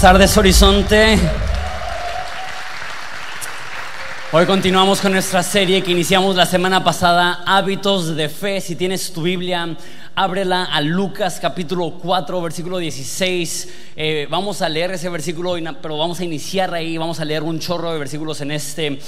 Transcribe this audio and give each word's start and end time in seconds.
Tardes, 0.00 0.34
Horizonte. 0.38 1.18
Hoy 4.32 4.46
continuamos 4.46 4.98
con 5.02 5.12
nuestra 5.12 5.42
serie 5.42 5.82
que 5.82 5.90
iniciamos 5.90 6.36
la 6.36 6.46
semana 6.46 6.82
pasada, 6.82 7.42
Hábitos 7.44 8.16
de 8.16 8.30
Fe. 8.30 8.62
Si 8.62 8.76
tienes 8.76 9.12
tu 9.12 9.20
Biblia, 9.20 9.76
ábrela 10.14 10.64
a 10.64 10.80
Lucas 10.80 11.38
capítulo 11.38 11.98
4, 12.02 12.40
versículo 12.40 12.78
16. 12.78 13.68
Eh, 13.94 14.26
vamos 14.30 14.62
a 14.62 14.70
leer 14.70 14.92
ese 14.92 15.10
versículo, 15.10 15.56
pero 15.82 15.98
vamos 15.98 16.18
a 16.18 16.24
iniciar 16.24 16.72
ahí, 16.72 16.96
vamos 16.96 17.20
a 17.20 17.26
leer 17.26 17.42
un 17.42 17.58
chorro 17.58 17.92
de 17.92 17.98
versículos 17.98 18.40
en 18.40 18.52
este 18.52 18.98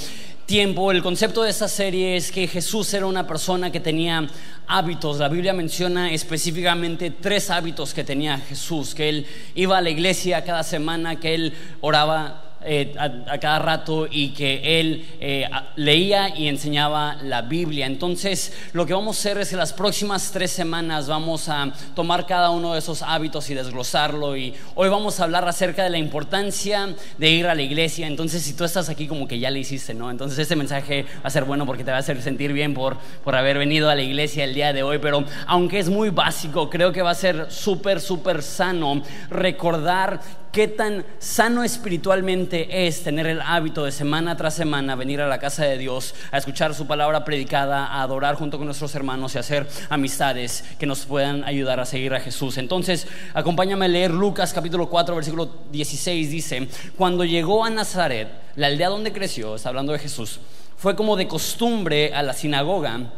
tiempo. 0.45 0.91
El 0.91 1.01
concepto 1.01 1.43
de 1.43 1.49
esta 1.49 1.67
serie 1.67 2.15
es 2.15 2.31
que 2.31 2.47
Jesús 2.47 2.93
era 2.93 3.05
una 3.05 3.25
persona 3.25 3.71
que 3.71 3.79
tenía 3.79 4.27
hábitos. 4.67 5.19
La 5.19 5.29
Biblia 5.29 5.53
menciona 5.53 6.11
específicamente 6.11 7.11
tres 7.11 7.49
hábitos 7.49 7.93
que 7.93 8.03
tenía 8.03 8.37
Jesús, 8.37 8.93
que 8.93 9.09
él 9.09 9.27
iba 9.55 9.77
a 9.77 9.81
la 9.81 9.89
iglesia 9.89 10.43
cada 10.43 10.63
semana, 10.63 11.19
que 11.19 11.35
él 11.35 11.53
oraba 11.81 12.52
eh, 12.65 12.93
a, 12.97 13.37
cada 13.37 13.59
rato 13.59 14.07
y 14.09 14.29
que 14.29 14.79
él 14.79 15.05
eh, 15.19 15.49
leía 15.75 16.35
y 16.35 16.47
enseñaba 16.47 17.17
la 17.23 17.41
Biblia. 17.41 17.85
Entonces, 17.85 18.53
lo 18.73 18.85
que 18.85 18.93
vamos 18.93 19.17
a 19.17 19.19
hacer 19.19 19.37
es 19.39 19.49
que 19.49 19.55
las 19.55 19.73
próximas 19.73 20.31
tres 20.31 20.51
semanas 20.51 21.07
vamos 21.07 21.49
a 21.49 21.71
tomar 21.95 22.25
cada 22.25 22.49
uno 22.51 22.73
de 22.73 22.79
esos 22.79 23.01
hábitos 23.01 23.49
y 23.49 23.53
desglosarlo. 23.53 24.37
Y 24.37 24.53
hoy 24.75 24.89
vamos 24.89 25.19
a 25.19 25.23
hablar 25.23 25.47
acerca 25.47 25.83
de 25.83 25.89
la 25.89 25.97
importancia 25.97 26.95
de 27.17 27.29
ir 27.29 27.47
a 27.47 27.55
la 27.55 27.61
iglesia. 27.61 28.07
Entonces, 28.07 28.43
si 28.43 28.53
tú 28.53 28.63
estás 28.63 28.89
aquí, 28.89 29.07
como 29.07 29.27
que 29.27 29.39
ya 29.39 29.51
le 29.51 29.59
hiciste, 29.59 29.93
¿no? 29.93 30.09
Entonces, 30.09 30.39
este 30.39 30.55
mensaje 30.55 31.03
va 31.17 31.27
a 31.27 31.29
ser 31.29 31.43
bueno 31.43 31.65
porque 31.65 31.83
te 31.83 31.91
va 31.91 31.97
a 31.97 31.99
hacer 31.99 32.21
sentir 32.21 32.53
bien 32.53 32.73
por, 32.73 32.97
por 33.23 33.35
haber 33.35 33.57
venido 33.57 33.89
a 33.89 33.95
la 33.95 34.01
iglesia 34.01 34.43
el 34.43 34.53
día 34.53 34.73
de 34.73 34.83
hoy. 34.83 34.99
Pero 34.99 35.23
aunque 35.47 35.79
es 35.79 35.89
muy 35.89 36.09
básico, 36.09 36.69
creo 36.69 36.91
que 36.91 37.01
va 37.01 37.11
a 37.11 37.15
ser 37.15 37.47
súper, 37.49 37.99
súper 37.99 38.41
sano 38.41 39.01
recordar 39.29 40.21
qué 40.53 40.67
tan 40.67 41.03
sano 41.17 41.63
espiritualmente 41.63 42.85
es 42.85 43.03
tener 43.03 43.25
el 43.25 43.41
hábito 43.41 43.85
de 43.85 43.91
semana 43.91 44.37
tras 44.37 44.53
semana 44.53 44.95
venir 44.95 45.19
a 45.19 45.27
la 45.27 45.39
casa 45.39 45.65
de 45.65 45.79
Dios, 45.79 46.13
a 46.31 46.37
escuchar 46.37 46.75
su 46.75 46.85
palabra 46.85 47.25
predicada, 47.25 47.87
a 47.87 48.03
adorar 48.03 48.35
junto 48.35 48.59
con 48.59 48.67
nuestros 48.67 48.93
hermanos 48.93 49.33
y 49.33 49.39
hacer 49.39 49.67
amistades 49.89 50.63
que 50.77 50.85
nos 50.85 51.07
puedan 51.07 51.43
ayudar 51.43 51.79
a 51.79 51.85
seguir 51.85 52.13
a 52.13 52.19
Jesús. 52.19 52.59
Entonces, 52.59 53.07
acompáñame 53.33 53.85
a 53.85 53.87
leer 53.87 54.11
Lucas 54.11 54.53
capítulo 54.53 54.89
4, 54.89 55.15
versículo 55.15 55.49
16, 55.71 56.29
dice, 56.29 56.67
cuando 56.95 57.25
llegó 57.25 57.65
a 57.65 57.71
Nazaret, 57.71 58.27
la 58.55 58.67
aldea 58.67 58.89
donde 58.89 59.11
creció, 59.11 59.55
está 59.55 59.69
hablando 59.69 59.91
de 59.91 59.99
Jesús, 59.99 60.39
fue 60.77 60.95
como 60.95 61.15
de 61.15 61.27
costumbre 61.27 62.13
a 62.13 62.21
la 62.21 62.33
sinagoga 62.33 63.09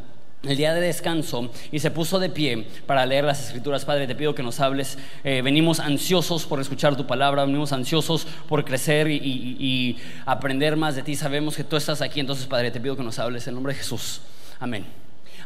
el 0.48 0.58
día 0.58 0.74
de 0.74 0.82
descanso 0.82 1.52
y 1.72 1.80
se 1.80 1.92
puso 1.92 2.20
de 2.20 2.30
pie 2.30 2.66
para 2.86 3.06
leer 3.06 3.24
las 3.24 3.48
escrituras. 3.48 3.86
Padre, 3.86 4.08
te 4.08 4.16
pido 4.16 4.36
que 4.36 4.44
nos 4.44 4.60
hables. 4.60 4.98
Eh, 5.24 5.42
venimos 5.42 5.80
ansiosos 5.80 6.46
por 6.46 6.60
escuchar 6.60 6.96
tu 6.96 7.06
palabra, 7.08 7.46
venimos 7.46 7.72
ansiosos 7.72 8.28
por 8.48 8.64
crecer 8.66 9.08
y, 9.10 9.98
aprender 10.26 10.76
más 10.76 10.96
de 10.96 11.04
ti. 11.04 11.16
Sabemos 11.16 11.56
que 11.56 11.64
tú 11.64 11.76
estás 11.76 12.02
aquí, 12.02 12.20
entonces 12.20 12.46
Padre, 12.46 12.72
te 12.72 12.80
pido 12.80 12.96
que 12.96 13.04
nos 13.04 13.20
hables 13.20 13.48
en 13.48 13.54
nombre 13.54 13.74
de 13.74 13.80
Jesús. 13.80 14.22
Amén. 14.60 14.86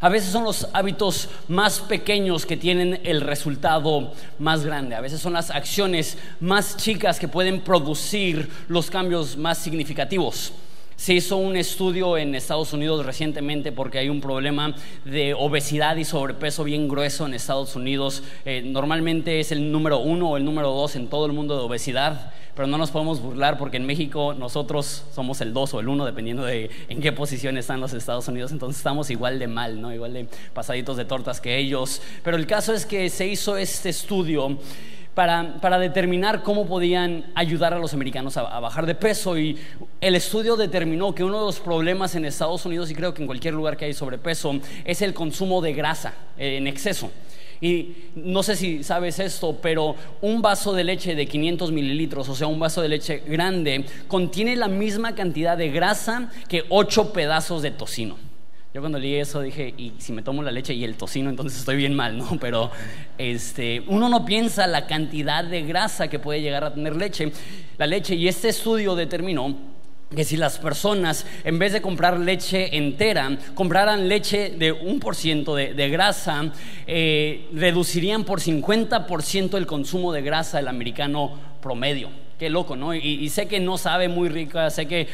A 0.01 0.07
veces 0.07 0.31
son 0.31 0.45
los 0.45 0.67
hábitos 0.71 1.29
más 1.49 1.79
pequeños 1.79 2.45
que 2.45 2.55
tienen 2.55 3.01
el 3.03 3.21
resultado 3.21 4.13
más 4.37 4.65
grande. 4.65 4.95
A 4.95 5.01
veces 5.01 5.19
son 5.19 5.33
las 5.33 5.49
acciones 5.49 6.17
más 6.39 6.77
chicas 6.77 7.19
que 7.19 7.27
pueden 7.27 7.61
producir 7.61 8.49
los 8.69 8.89
cambios 8.89 9.35
más 9.35 9.57
significativos. 9.57 10.53
Se 10.99 11.13
hizo 11.13 11.37
un 11.37 11.55
estudio 11.55 12.17
en 12.17 12.35
Estados 12.35 12.73
Unidos 12.73 13.05
recientemente 13.05 13.71
porque 13.71 13.99
hay 13.99 14.09
un 14.09 14.19
problema 14.19 14.75
de 15.05 15.33
obesidad 15.33 15.95
y 15.95 16.03
sobrepeso 16.03 16.65
bien 16.65 16.89
grueso 16.89 17.25
en 17.25 17.33
Estados 17.33 17.77
Unidos. 17.77 18.21
Eh, 18.43 18.63
normalmente 18.65 19.39
es 19.39 19.53
el 19.53 19.71
número 19.71 19.99
uno 19.99 20.31
o 20.31 20.35
el 20.35 20.43
número 20.43 20.73
dos 20.73 20.97
en 20.97 21.07
todo 21.07 21.25
el 21.25 21.31
mundo 21.31 21.55
de 21.55 21.63
obesidad, 21.63 22.33
pero 22.53 22.67
no 22.67 22.77
nos 22.77 22.91
podemos 22.91 23.21
burlar 23.21 23.57
porque 23.57 23.77
en 23.77 23.85
México 23.85 24.33
nosotros 24.37 25.05
somos 25.15 25.39
el 25.39 25.53
dos 25.53 25.73
o 25.73 25.79
el 25.79 25.87
uno 25.87 26.03
dependiendo 26.05 26.43
de 26.43 26.69
en 26.89 26.99
qué 26.99 27.13
posición 27.13 27.57
están 27.57 27.79
los 27.79 27.93
Estados 27.93 28.27
Unidos. 28.27 28.51
Entonces 28.51 28.79
estamos 28.79 29.09
igual 29.09 29.39
de 29.39 29.47
mal, 29.47 29.79
¿no? 29.79 29.93
igual 29.93 30.11
de 30.11 30.27
pasaditos 30.53 30.97
de 30.97 31.05
tortas 31.05 31.39
que 31.39 31.57
ellos. 31.57 32.01
Pero 32.25 32.35
el 32.35 32.45
caso 32.45 32.73
es 32.73 32.85
que 32.85 33.09
se 33.09 33.25
hizo 33.25 33.55
este 33.55 33.87
estudio 33.87 34.57
para, 35.13 35.79
determinar 35.79 36.43
cómo 36.43 36.65
podían 36.65 37.25
ayudar 37.35 37.73
a 37.73 37.79
los 37.79 37.93
americanos 37.93 38.37
a, 38.37 38.59
bajar 38.59 38.85
de 38.85 38.95
peso. 38.95 39.37
Y 39.37 39.57
el 40.01 40.15
estudio 40.15 40.55
determinó 40.55 41.13
que 41.13 41.23
uno 41.23 41.39
de 41.39 41.45
los 41.45 41.59
problemas 41.59 42.15
en 42.15 42.25
Estados 42.25 42.65
Unidos, 42.65 42.89
y 42.89 42.95
creo 42.95 43.13
que 43.13 43.21
en 43.21 43.27
cualquier 43.27 43.53
lugar 43.53 43.75
que 43.77 43.85
hay 43.85 43.93
sobrepeso, 43.93 44.59
es 44.85 45.01
el 45.01 45.13
consumo 45.13 45.61
de 45.61 45.73
grasa 45.73 46.13
eh, 46.37 46.57
en 46.57 46.67
exceso. 46.67 47.11
Y 47.61 47.95
no 48.15 48.41
sé 48.41 48.55
si 48.55 48.83
sabes 48.83 49.19
esto, 49.19 49.57
pero 49.61 49.95
un 50.21 50.41
vaso 50.41 50.73
de 50.73 50.85
leche 50.85 51.13
de 51.15 51.27
500 51.27 51.71
mililitros, 51.73 52.29
o 52.29 52.35
sea, 52.35 52.47
un 52.47 52.59
vaso 52.59 52.81
de 52.81 52.87
leche 52.87 53.21
grande, 53.27 53.85
contiene 54.07 54.55
la 54.55 54.69
misma 54.69 55.13
cantidad 55.13 55.57
de 55.57 55.69
grasa 55.69 56.31
que 56.47 56.63
8 56.69 57.11
pedazos 57.11 57.61
de 57.61 57.71
tocino. 57.71 58.28
Yo 58.71 58.81
cuando 58.81 58.99
leí 58.99 59.15
eso 59.15 59.41
dije, 59.41 59.73
y 59.75 59.93
si 59.97 60.13
me 60.13 60.21
tomo 60.21 60.43
la 60.43 60.51
leche 60.51 60.75
y 60.75 60.83
el 60.83 60.95
tocino, 60.95 61.31
entonces 61.31 61.57
estoy 61.57 61.75
bien 61.75 61.95
mal, 61.95 62.15
¿no? 62.19 62.37
Pero 62.39 62.69
este, 63.17 63.81
uno 63.87 64.09
no 64.09 64.25
piensa 64.25 64.67
la 64.67 64.85
cantidad 64.85 65.43
de 65.43 65.63
grasa 65.63 66.07
que 66.07 66.19
puede 66.19 66.41
llegar 66.41 66.63
a 66.63 66.71
tener 66.71 66.95
leche, 66.95 67.31
la 67.79 67.87
leche, 67.87 68.13
y 68.13 68.27
este 68.27 68.49
estudio 68.49 68.95
determinó 68.95 69.57
que 70.15 70.23
si 70.23 70.37
las 70.37 70.59
personas, 70.59 71.25
en 71.43 71.57
vez 71.57 71.73
de 71.73 71.81
comprar 71.81 72.19
leche 72.19 72.77
entera, 72.77 73.35
compraran 73.55 74.07
leche 74.07 74.51
de 74.51 74.71
un 74.71 74.99
por 74.99 75.15
ciento 75.15 75.55
de, 75.55 75.89
grasa, 75.89 76.51
eh, 76.85 77.47
reducirían 77.53 78.23
por 78.23 78.39
50% 78.39 79.57
el 79.57 79.65
consumo 79.65 80.13
de 80.13 80.21
grasa 80.21 80.57
del 80.57 80.67
americano 80.67 81.39
promedio. 81.59 82.28
Qué 82.39 82.49
loco, 82.49 82.77
¿no? 82.77 82.95
Y, 82.95 83.27
sé 83.27 83.49
que 83.49 83.59
no 83.59 83.77
sabe 83.77 84.07
muy 84.07 84.29
rica, 84.29 84.69
sé 84.69 84.87
que 84.87 85.09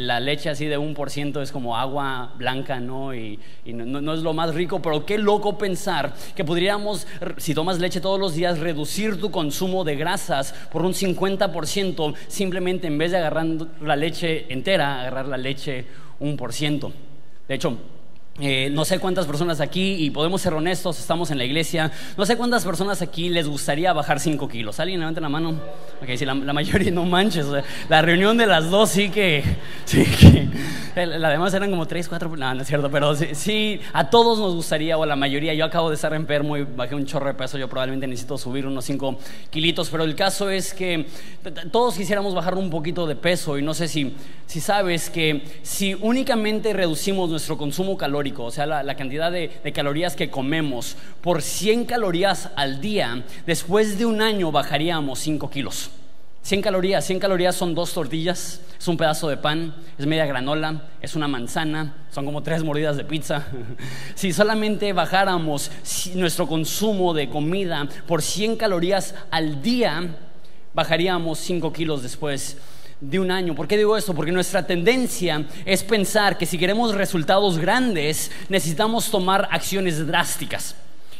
la 0.00 0.18
leche 0.18 0.48
así 0.48 0.64
de 0.64 0.78
un 0.78 0.94
por 0.94 1.10
ciento 1.10 1.42
es 1.42 1.52
como 1.52 1.76
agua 1.76 2.32
blanca, 2.38 2.80
¿no? 2.80 3.14
Y, 3.14 3.38
no, 3.66 4.00
no, 4.00 4.14
es 4.14 4.20
lo 4.22 4.32
más 4.32 4.54
rico, 4.54 4.80
pero 4.80 5.04
qué 5.04 5.18
loco 5.18 5.58
pensar 5.58 6.14
que 6.34 6.42
podríamos, 6.42 7.06
si 7.36 7.52
tomas 7.52 7.78
leche 7.78 8.00
todos 8.00 8.18
los 8.18 8.34
días, 8.34 8.60
reducir 8.60 9.20
tu 9.20 9.30
consumo 9.30 9.84
de 9.84 9.94
grasas 9.96 10.54
por 10.72 10.82
un 10.82 10.94
50%, 10.94 12.14
simplemente 12.28 12.86
en 12.86 12.96
vez 12.96 13.10
de 13.10 13.18
agarrar 13.18 13.46
la 13.82 13.96
leche 13.96 14.50
entera, 14.50 15.02
agarrar 15.02 15.28
la 15.28 15.36
leche 15.36 15.84
un 16.18 16.34
por 16.38 16.54
ciento. 16.54 16.94
De 17.46 17.56
hecho, 17.56 17.76
eh, 18.38 18.70
no 18.70 18.84
sé 18.84 18.98
cuántas 18.98 19.26
personas 19.26 19.60
aquí, 19.60 19.96
y 19.96 20.10
podemos 20.10 20.40
ser 20.40 20.54
honestos, 20.54 20.98
estamos 20.98 21.30
en 21.30 21.38
la 21.38 21.44
iglesia, 21.44 21.90
no 22.16 22.24
sé 22.24 22.36
cuántas 22.36 22.64
personas 22.64 23.02
aquí 23.02 23.28
les 23.28 23.46
gustaría 23.46 23.92
bajar 23.92 24.18
5 24.18 24.48
kilos. 24.48 24.80
¿Alguien 24.80 25.00
levanta 25.00 25.20
la 25.20 25.28
mano? 25.28 25.60
Ok, 26.00 26.08
la, 26.20 26.34
mayoría 26.34 26.90
no 26.92 27.04
manches. 27.04 27.46
la 27.88 28.02
reunión 28.02 28.38
de 28.38 28.46
las 28.46 28.70
dos 28.70 28.90
sí 28.90 29.10
que, 29.10 29.44
sí 29.84 30.04
que 30.04 30.48
la 30.94 31.28
demás 31.28 31.52
eran 31.52 31.70
como 31.70 31.86
3, 31.86 32.08
4, 32.08 32.36
no, 32.36 32.54
no 32.54 32.62
es 32.62 32.68
cierto, 32.68 32.90
pero 32.90 33.14
sí, 33.14 33.80
a 33.92 34.08
todos 34.08 34.38
nos 34.38 34.54
gustaría, 34.54 34.96
o 34.96 35.02
a 35.02 35.06
la 35.06 35.16
mayoría, 35.16 35.52
yo 35.52 35.64
acabo 35.66 35.90
de 35.90 35.96
estar 35.96 36.14
enfermo 36.14 36.56
y 36.56 36.62
bajé 36.64 36.94
un 36.94 37.04
chorro 37.04 37.26
de 37.26 37.34
peso, 37.34 37.58
yo 37.58 37.68
probablemente 37.68 38.06
necesito 38.06 38.38
subir 38.38 38.66
unos 38.66 38.84
5 38.86 39.18
kilitos, 39.50 39.90
pero 39.90 40.04
el 40.04 40.14
caso 40.14 40.48
es 40.48 40.72
que 40.72 41.06
todos 41.70 41.96
quisiéramos 41.96 42.34
bajar 42.34 42.54
un 42.54 42.70
poquito 42.70 43.06
de 43.06 43.16
peso 43.16 43.58
y 43.58 43.62
no 43.62 43.74
sé 43.74 43.86
si, 43.86 44.14
si 44.46 44.60
sabes 44.60 45.10
que 45.10 45.42
si 45.62 45.94
únicamente 46.00 46.72
reducimos 46.72 47.28
nuestro 47.28 47.58
consumo 47.58 47.98
calórico, 47.98 48.29
o 48.38 48.50
sea, 48.50 48.66
la, 48.66 48.94
cantidad 48.96 49.30
de, 49.30 49.50
calorías 49.74 50.16
que 50.16 50.30
comemos 50.30 50.96
por 51.20 51.42
100 51.42 51.84
calorías 51.84 52.50
al 52.56 52.80
día, 52.80 53.24
después 53.46 53.98
de 53.98 54.06
un 54.06 54.22
año 54.22 54.52
bajaríamos 54.52 55.18
5 55.20 55.50
kilos. 55.50 55.90
100 56.42 56.62
calorías, 56.62 57.04
100 57.04 57.18
calorías 57.18 57.54
son 57.54 57.74
dos 57.74 57.92
tortillas, 57.92 58.62
es 58.78 58.88
un 58.88 58.96
pedazo 58.96 59.28
de 59.28 59.36
pan, 59.36 59.74
es 59.98 60.06
media 60.06 60.24
granola, 60.24 60.88
es 61.02 61.14
una 61.14 61.28
manzana, 61.28 62.06
son 62.10 62.24
como 62.24 62.42
tres 62.42 62.64
mordidas 62.64 62.96
de 62.96 63.04
pizza. 63.04 63.46
si 64.14 64.32
solamente 64.32 64.92
bajáramos 64.94 65.70
nuestro 66.14 66.46
consumo 66.46 67.12
de 67.12 67.28
comida 67.28 67.86
por 68.06 68.22
100 68.22 68.56
calorías 68.56 69.14
al 69.30 69.62
día, 69.62 70.16
bajaríamos 70.72 71.38
5 71.40 71.72
kilos 71.72 72.02
después 72.02 72.56
de 73.00 73.18
un 73.18 73.30
año. 73.30 73.54
¿Por 73.54 73.66
qué 73.66 73.76
digo 73.76 73.96
esto? 73.96 74.14
Porque 74.14 74.32
nuestra 74.32 74.66
tendencia 74.66 75.46
es 75.64 75.82
pensar 75.82 76.36
que 76.36 76.46
si 76.46 76.58
queremos 76.58 76.94
resultados 76.94 77.58
grandes 77.58 78.30
necesitamos 78.48 79.10
tomar 79.10 79.48
acciones 79.50 80.06
drásticas. 80.06 80.74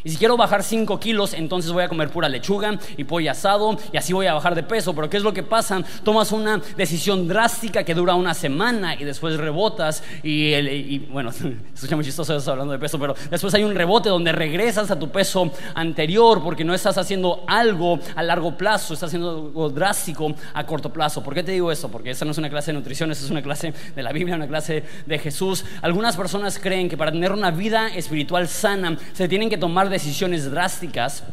Y 0.04 0.10
si 0.10 0.16
quiero 0.16 0.36
bajar 0.36 0.62
5 0.62 0.98
kilos, 0.98 1.34
entonces 1.34 1.72
voy 1.72 1.82
a 1.82 1.88
comer 1.88 2.10
pura 2.10 2.28
lechuga 2.28 2.78
y 2.96 3.04
pollo 3.04 3.30
asado 3.30 3.76
y 3.92 3.96
así 3.96 4.12
voy 4.12 4.26
a 4.26 4.34
bajar 4.34 4.54
de 4.54 4.62
peso. 4.62 4.94
Pero 4.94 5.10
¿qué 5.10 5.16
es 5.16 5.22
lo 5.22 5.32
que 5.32 5.42
pasa? 5.42 5.82
Tomas 6.04 6.32
una 6.32 6.60
decisión 6.76 7.28
drástica 7.28 7.84
que 7.84 7.94
dura 7.94 8.14
una 8.14 8.34
semana 8.34 8.94
y 8.94 9.04
después 9.04 9.36
rebotas 9.36 10.02
y, 10.22 10.98
bueno, 11.10 11.30
escucha 11.74 11.96
muy 11.96 12.04
chistoso 12.04 12.36
eso 12.36 12.50
hablando 12.50 12.72
de 12.72 12.78
peso, 12.78 12.98
pero 12.98 13.14
después 13.30 13.52
hay 13.54 13.64
un 13.64 13.74
rebote 13.74 14.08
donde 14.08 14.32
regresas 14.32 14.90
a 14.90 14.98
tu 14.98 15.10
peso 15.10 15.50
anterior 15.74 16.42
porque 16.42 16.64
no 16.64 16.74
estás 16.74 16.96
haciendo 16.98 17.44
algo 17.46 17.98
a 18.14 18.22
largo 18.22 18.56
plazo, 18.56 18.94
estás 18.94 19.08
haciendo 19.08 19.30
algo 19.30 19.70
drástico 19.70 20.32
a 20.54 20.64
corto 20.64 20.92
plazo. 20.92 21.22
¿Por 21.22 21.34
qué 21.34 21.42
te 21.42 21.52
digo 21.52 21.70
esto? 21.70 21.88
Porque 21.88 22.10
esta 22.10 22.24
no 22.24 22.30
es 22.30 22.38
una 22.38 22.48
clase 22.48 22.72
de 22.72 22.78
nutrición, 22.78 23.10
esta 23.10 23.24
es 23.24 23.30
una 23.30 23.42
clase 23.42 23.74
de 23.94 24.02
la 24.02 24.12
Biblia, 24.12 24.36
una 24.36 24.48
clase 24.48 24.84
de 25.04 25.18
Jesús. 25.18 25.64
Algunas 25.82 26.16
personas 26.16 26.58
creen 26.58 26.88
que 26.88 26.96
para 26.96 27.12
tener 27.12 27.32
una 27.32 27.50
vida 27.50 27.88
espiritual 27.88 28.48
sana 28.48 28.96
se 29.12 29.28
tienen 29.28 29.50
que 29.50 29.58
tomar 29.58 29.89
decisiones 29.90 30.50
drásticas 30.50 31.24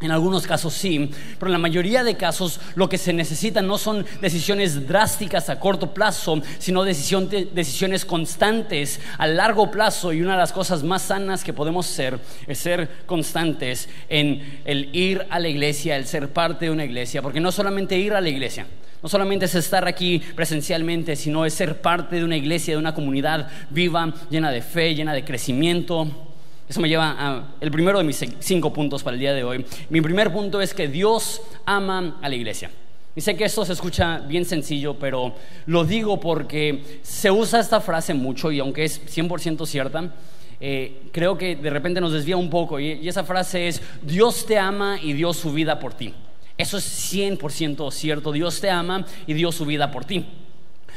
En 0.00 0.10
algunos 0.10 0.46
casos 0.46 0.74
sí, 0.74 1.10
pero 1.38 1.48
en 1.48 1.52
la 1.52 1.58
mayoría 1.58 2.04
de 2.04 2.16
casos 2.16 2.60
lo 2.74 2.88
que 2.90 2.98
se 2.98 3.12
necesita 3.12 3.62
no 3.62 3.78
son 3.78 4.04
decisiones 4.20 4.86
drásticas 4.86 5.48
a 5.48 5.58
corto 5.58 5.94
plazo, 5.94 6.42
sino 6.58 6.84
decisiones 6.84 8.04
constantes 8.04 9.00
a 9.16 9.26
largo 9.26 9.70
plazo. 9.70 10.12
Y 10.12 10.20
una 10.20 10.32
de 10.32 10.38
las 10.38 10.52
cosas 10.52 10.82
más 10.82 11.02
sanas 11.02 11.42
que 11.42 11.54
podemos 11.54 11.88
hacer 11.88 12.18
es 12.46 12.58
ser 12.58 13.06
constantes 13.06 13.88
en 14.10 14.60
el 14.66 14.94
ir 14.94 15.26
a 15.30 15.38
la 15.38 15.48
iglesia, 15.48 15.96
el 15.96 16.06
ser 16.06 16.30
parte 16.32 16.66
de 16.66 16.70
una 16.70 16.84
iglesia, 16.84 17.22
porque 17.22 17.40
no 17.40 17.50
solamente 17.50 17.96
ir 17.96 18.12
a 18.12 18.20
la 18.20 18.28
iglesia, 18.28 18.66
no 19.02 19.08
solamente 19.08 19.46
es 19.46 19.54
estar 19.54 19.86
aquí 19.86 20.20
presencialmente, 20.34 21.16
sino 21.16 21.46
es 21.46 21.54
ser 21.54 21.80
parte 21.80 22.16
de 22.16 22.24
una 22.24 22.36
iglesia, 22.36 22.74
de 22.74 22.78
una 22.78 22.94
comunidad 22.94 23.48
viva, 23.70 24.12
llena 24.28 24.50
de 24.50 24.60
fe, 24.60 24.94
llena 24.94 25.14
de 25.14 25.24
crecimiento. 25.24 26.23
Eso 26.68 26.80
me 26.80 26.88
lleva 26.88 27.14
a 27.18 27.44
el 27.60 27.70
primero 27.70 27.98
de 27.98 28.04
mis 28.04 28.24
cinco 28.40 28.72
puntos 28.72 29.02
para 29.02 29.14
el 29.14 29.20
día 29.20 29.34
de 29.34 29.44
hoy. 29.44 29.64
Mi 29.90 30.00
primer 30.00 30.32
punto 30.32 30.60
es 30.60 30.72
que 30.72 30.88
Dios 30.88 31.42
ama 31.66 32.18
a 32.22 32.28
la 32.28 32.34
iglesia. 32.34 32.70
Y 33.16 33.20
sé 33.20 33.36
que 33.36 33.44
esto 33.44 33.64
se 33.64 33.74
escucha 33.74 34.18
bien 34.20 34.44
sencillo, 34.44 34.94
pero 34.98 35.34
lo 35.66 35.84
digo 35.84 36.18
porque 36.18 37.00
se 37.02 37.30
usa 37.30 37.60
esta 37.60 37.80
frase 37.80 38.12
mucho 38.14 38.50
y 38.50 38.58
aunque 38.58 38.84
es 38.84 39.00
100% 39.06 39.66
cierta, 39.66 40.14
eh, 40.60 41.02
creo 41.12 41.38
que 41.38 41.54
de 41.54 41.70
repente 41.70 42.00
nos 42.00 42.12
desvía 42.12 42.36
un 42.36 42.50
poco. 42.50 42.80
y 42.80 43.06
esa 43.08 43.24
frase 43.24 43.68
es, 43.68 43.82
Dios 44.02 44.46
te 44.46 44.58
ama 44.58 44.98
y 45.00 45.12
dio 45.12 45.32
su 45.32 45.52
vida 45.52 45.78
por 45.78 45.94
ti. 45.94 46.14
Eso 46.56 46.78
es 46.78 47.12
100% 47.12 47.90
cierto. 47.90 48.32
Dios 48.32 48.60
te 48.60 48.70
ama 48.70 49.04
y 49.26 49.34
dio 49.34 49.50
su 49.52 49.66
vida 49.66 49.90
por 49.90 50.04
ti. 50.04 50.24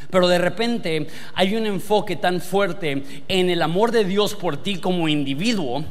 Pero 0.09 0.27
de 0.27 0.37
repente 0.37 1.07
hay 1.33 1.55
un 1.55 1.65
enfoque 1.65 2.15
tan 2.15 2.41
fuerte 2.41 3.03
en 3.27 3.49
el 3.49 3.61
amor 3.61 3.91
de 3.91 4.05
Dios 4.05 4.35
por 4.35 4.57
ti 4.57 4.77
como 4.77 5.07
individuo 5.07 5.83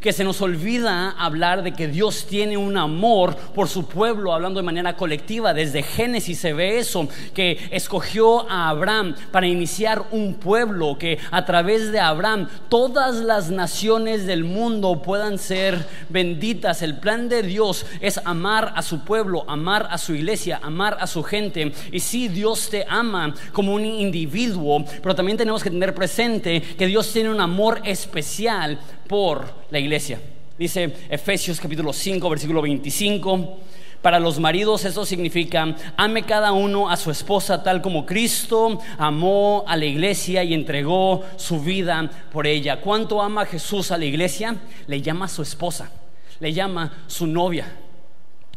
que 0.00 0.12
se 0.12 0.24
nos 0.24 0.40
olvida 0.40 1.10
hablar 1.10 1.62
de 1.62 1.72
que 1.72 1.88
Dios 1.88 2.26
tiene 2.26 2.56
un 2.56 2.76
amor 2.76 3.36
por 3.54 3.68
su 3.68 3.86
pueblo, 3.86 4.32
hablando 4.32 4.60
de 4.60 4.64
manera 4.64 4.96
colectiva. 4.96 5.54
Desde 5.54 5.82
Génesis 5.82 6.38
se 6.38 6.52
ve 6.52 6.78
eso, 6.78 7.08
que 7.34 7.68
escogió 7.70 8.48
a 8.50 8.68
Abraham 8.68 9.14
para 9.32 9.46
iniciar 9.46 10.04
un 10.10 10.34
pueblo, 10.34 10.98
que 10.98 11.18
a 11.30 11.44
través 11.44 11.92
de 11.92 12.00
Abraham 12.00 12.48
todas 12.68 13.16
las 13.16 13.50
naciones 13.50 14.26
del 14.26 14.44
mundo 14.44 15.02
puedan 15.02 15.38
ser 15.38 15.86
benditas. 16.08 16.82
El 16.82 16.98
plan 16.98 17.28
de 17.28 17.42
Dios 17.42 17.86
es 18.00 18.20
amar 18.24 18.72
a 18.76 18.82
su 18.82 19.00
pueblo, 19.00 19.44
amar 19.48 19.88
a 19.90 19.98
su 19.98 20.14
iglesia, 20.14 20.60
amar 20.62 20.96
a 21.00 21.06
su 21.06 21.22
gente. 21.22 21.72
Y 21.92 22.00
sí, 22.00 22.28
Dios 22.28 22.68
te 22.70 22.84
ama 22.88 23.34
como 23.52 23.74
un 23.74 23.84
individuo, 23.84 24.84
pero 25.02 25.14
también 25.14 25.38
tenemos 25.38 25.62
que 25.62 25.70
tener 25.70 25.94
presente 25.94 26.60
que 26.60 26.86
Dios 26.86 27.12
tiene 27.12 27.30
un 27.30 27.40
amor 27.40 27.80
especial 27.84 28.78
por 29.08 29.52
la 29.70 29.78
iglesia. 29.78 30.20
Dice 30.58 30.92
Efesios 31.08 31.60
capítulo 31.60 31.92
5, 31.92 32.28
versículo 32.30 32.62
25. 32.62 33.58
Para 34.02 34.20
los 34.20 34.38
maridos 34.38 34.84
eso 34.84 35.04
significa, 35.04 35.74
ame 35.96 36.22
cada 36.22 36.52
uno 36.52 36.88
a 36.88 36.96
su 36.96 37.10
esposa 37.10 37.64
tal 37.64 37.82
como 37.82 38.06
Cristo 38.06 38.78
amó 38.96 39.64
a 39.66 39.76
la 39.76 39.86
iglesia 39.86 40.44
y 40.44 40.54
entregó 40.54 41.24
su 41.36 41.60
vida 41.60 42.08
por 42.30 42.46
ella. 42.46 42.80
¿Cuánto 42.80 43.20
ama 43.20 43.44
Jesús 43.44 43.90
a 43.90 43.98
la 43.98 44.04
iglesia? 44.04 44.54
Le 44.86 45.02
llama 45.02 45.26
su 45.26 45.42
esposa, 45.42 45.90
le 46.38 46.52
llama 46.52 47.04
su 47.08 47.26
novia. 47.26 47.66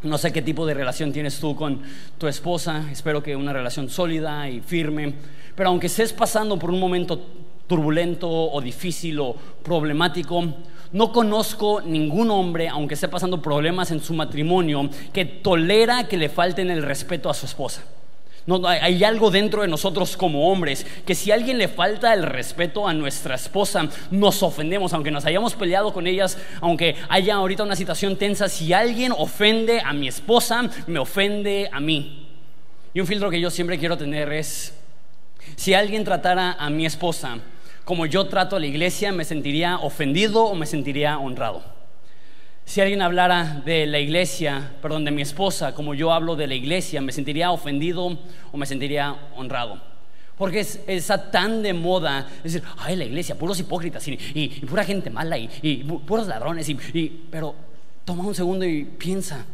No 0.03 0.17
sé 0.19 0.31
qué 0.31 0.43
tipo 0.43 0.65
de 0.65 0.75
relación 0.75 1.11
tienes 1.11 1.39
tú 1.39 1.55
con 1.55 1.81
tu 2.19 2.27
esposa, 2.27 2.85
espero 2.91 3.23
que 3.23 3.35
una 3.35 3.53
relación 3.53 3.89
sólida 3.89 4.47
y 4.49 4.61
firme, 4.61 5.13
pero 5.55 5.69
aunque 5.69 5.87
estés 5.87 6.13
pasando 6.13 6.57
por 6.57 6.69
un 6.69 6.79
momento 6.79 7.19
turbulento 7.71 8.27
o 8.27 8.59
difícil 8.59 9.15
o 9.23 9.31
problemático. 9.63 10.43
No 10.91 11.13
conozco 11.13 11.79
ningún 11.79 12.29
hombre, 12.29 12.67
aunque 12.67 12.95
esté 12.95 13.07
pasando 13.07 13.41
problemas 13.41 13.91
en 13.91 14.03
su 14.03 14.13
matrimonio, 14.13 14.89
que 15.13 15.23
tolera 15.23 16.05
que 16.09 16.17
le 16.17 16.27
falten 16.27 16.69
el 16.69 16.83
respeto 16.83 17.29
a 17.29 17.33
su 17.33 17.45
esposa. 17.45 17.81
No, 18.45 18.67
hay 18.67 19.03
algo 19.05 19.31
dentro 19.31 19.61
de 19.61 19.69
nosotros 19.69 20.17
como 20.17 20.51
hombres 20.51 20.85
que 21.05 21.15
si 21.15 21.31
alguien 21.31 21.59
le 21.59 21.69
falta 21.69 22.11
el 22.13 22.23
respeto 22.23 22.87
a 22.87 22.93
nuestra 22.93 23.35
esposa, 23.35 23.87
nos 24.09 24.43
ofendemos, 24.43 24.91
aunque 24.91 25.11
nos 25.11 25.25
hayamos 25.25 25.53
peleado 25.53 25.93
con 25.93 26.07
ellas, 26.07 26.37
aunque 26.59 26.97
haya 27.07 27.35
ahorita 27.35 27.63
una 27.63 27.77
situación 27.77 28.17
tensa, 28.17 28.49
si 28.49 28.73
alguien 28.73 29.13
ofende 29.15 29.79
a 29.79 29.93
mi 29.93 30.09
esposa, 30.09 30.69
me 30.87 30.99
ofende 30.99 31.69
a 31.71 31.79
mí. 31.79 32.27
Y 32.93 32.99
un 32.99 33.07
filtro 33.07 33.29
que 33.29 33.39
yo 33.39 33.49
siempre 33.49 33.79
quiero 33.79 33.97
tener 33.97 34.33
es, 34.33 34.73
si 35.55 35.73
alguien 35.73 36.03
tratara 36.03 36.53
a 36.59 36.69
mi 36.69 36.85
esposa 36.85 37.37
como 37.85 38.05
yo 38.05 38.27
trato 38.27 38.55
a 38.55 38.59
la 38.59 38.67
iglesia, 38.67 39.11
me 39.11 39.25
sentiría 39.25 39.77
ofendido 39.77 40.45
o 40.45 40.55
me 40.55 40.65
sentiría 40.65 41.17
honrado. 41.17 41.63
Si 42.65 42.79
alguien 42.79 43.01
hablara 43.01 43.61
de 43.65 43.85
la 43.85 43.99
iglesia, 43.99 44.71
perdón, 44.81 45.03
de 45.03 45.11
mi 45.11 45.21
esposa, 45.21 45.73
como 45.73 45.93
yo 45.93 46.13
hablo 46.13 46.35
de 46.35 46.47
la 46.47 46.53
iglesia, 46.53 47.01
me 47.01 47.11
sentiría 47.11 47.51
ofendido 47.51 48.17
o 48.51 48.57
me 48.57 48.65
sentiría 48.65 49.15
honrado. 49.35 49.81
Porque 50.37 50.61
es, 50.61 50.79
está 50.87 51.29
tan 51.29 51.61
de 51.61 51.73
moda 51.73 52.27
decir, 52.43 52.63
ay, 52.77 52.95
la 52.95 53.03
iglesia, 53.03 53.37
puros 53.37 53.59
hipócritas 53.59 54.07
y, 54.07 54.47
pura 54.67 54.83
gente 54.83 55.09
mala 55.09 55.37
y, 55.37 55.49
y 55.61 55.83
puros 55.83 56.27
ladrones. 56.27 56.69
Y, 56.69 57.25
pero 57.29 57.53
toma 58.05 58.25
un 58.25 58.35
segundo 58.35 58.65
y 58.65 58.85
piensa, 58.85 59.45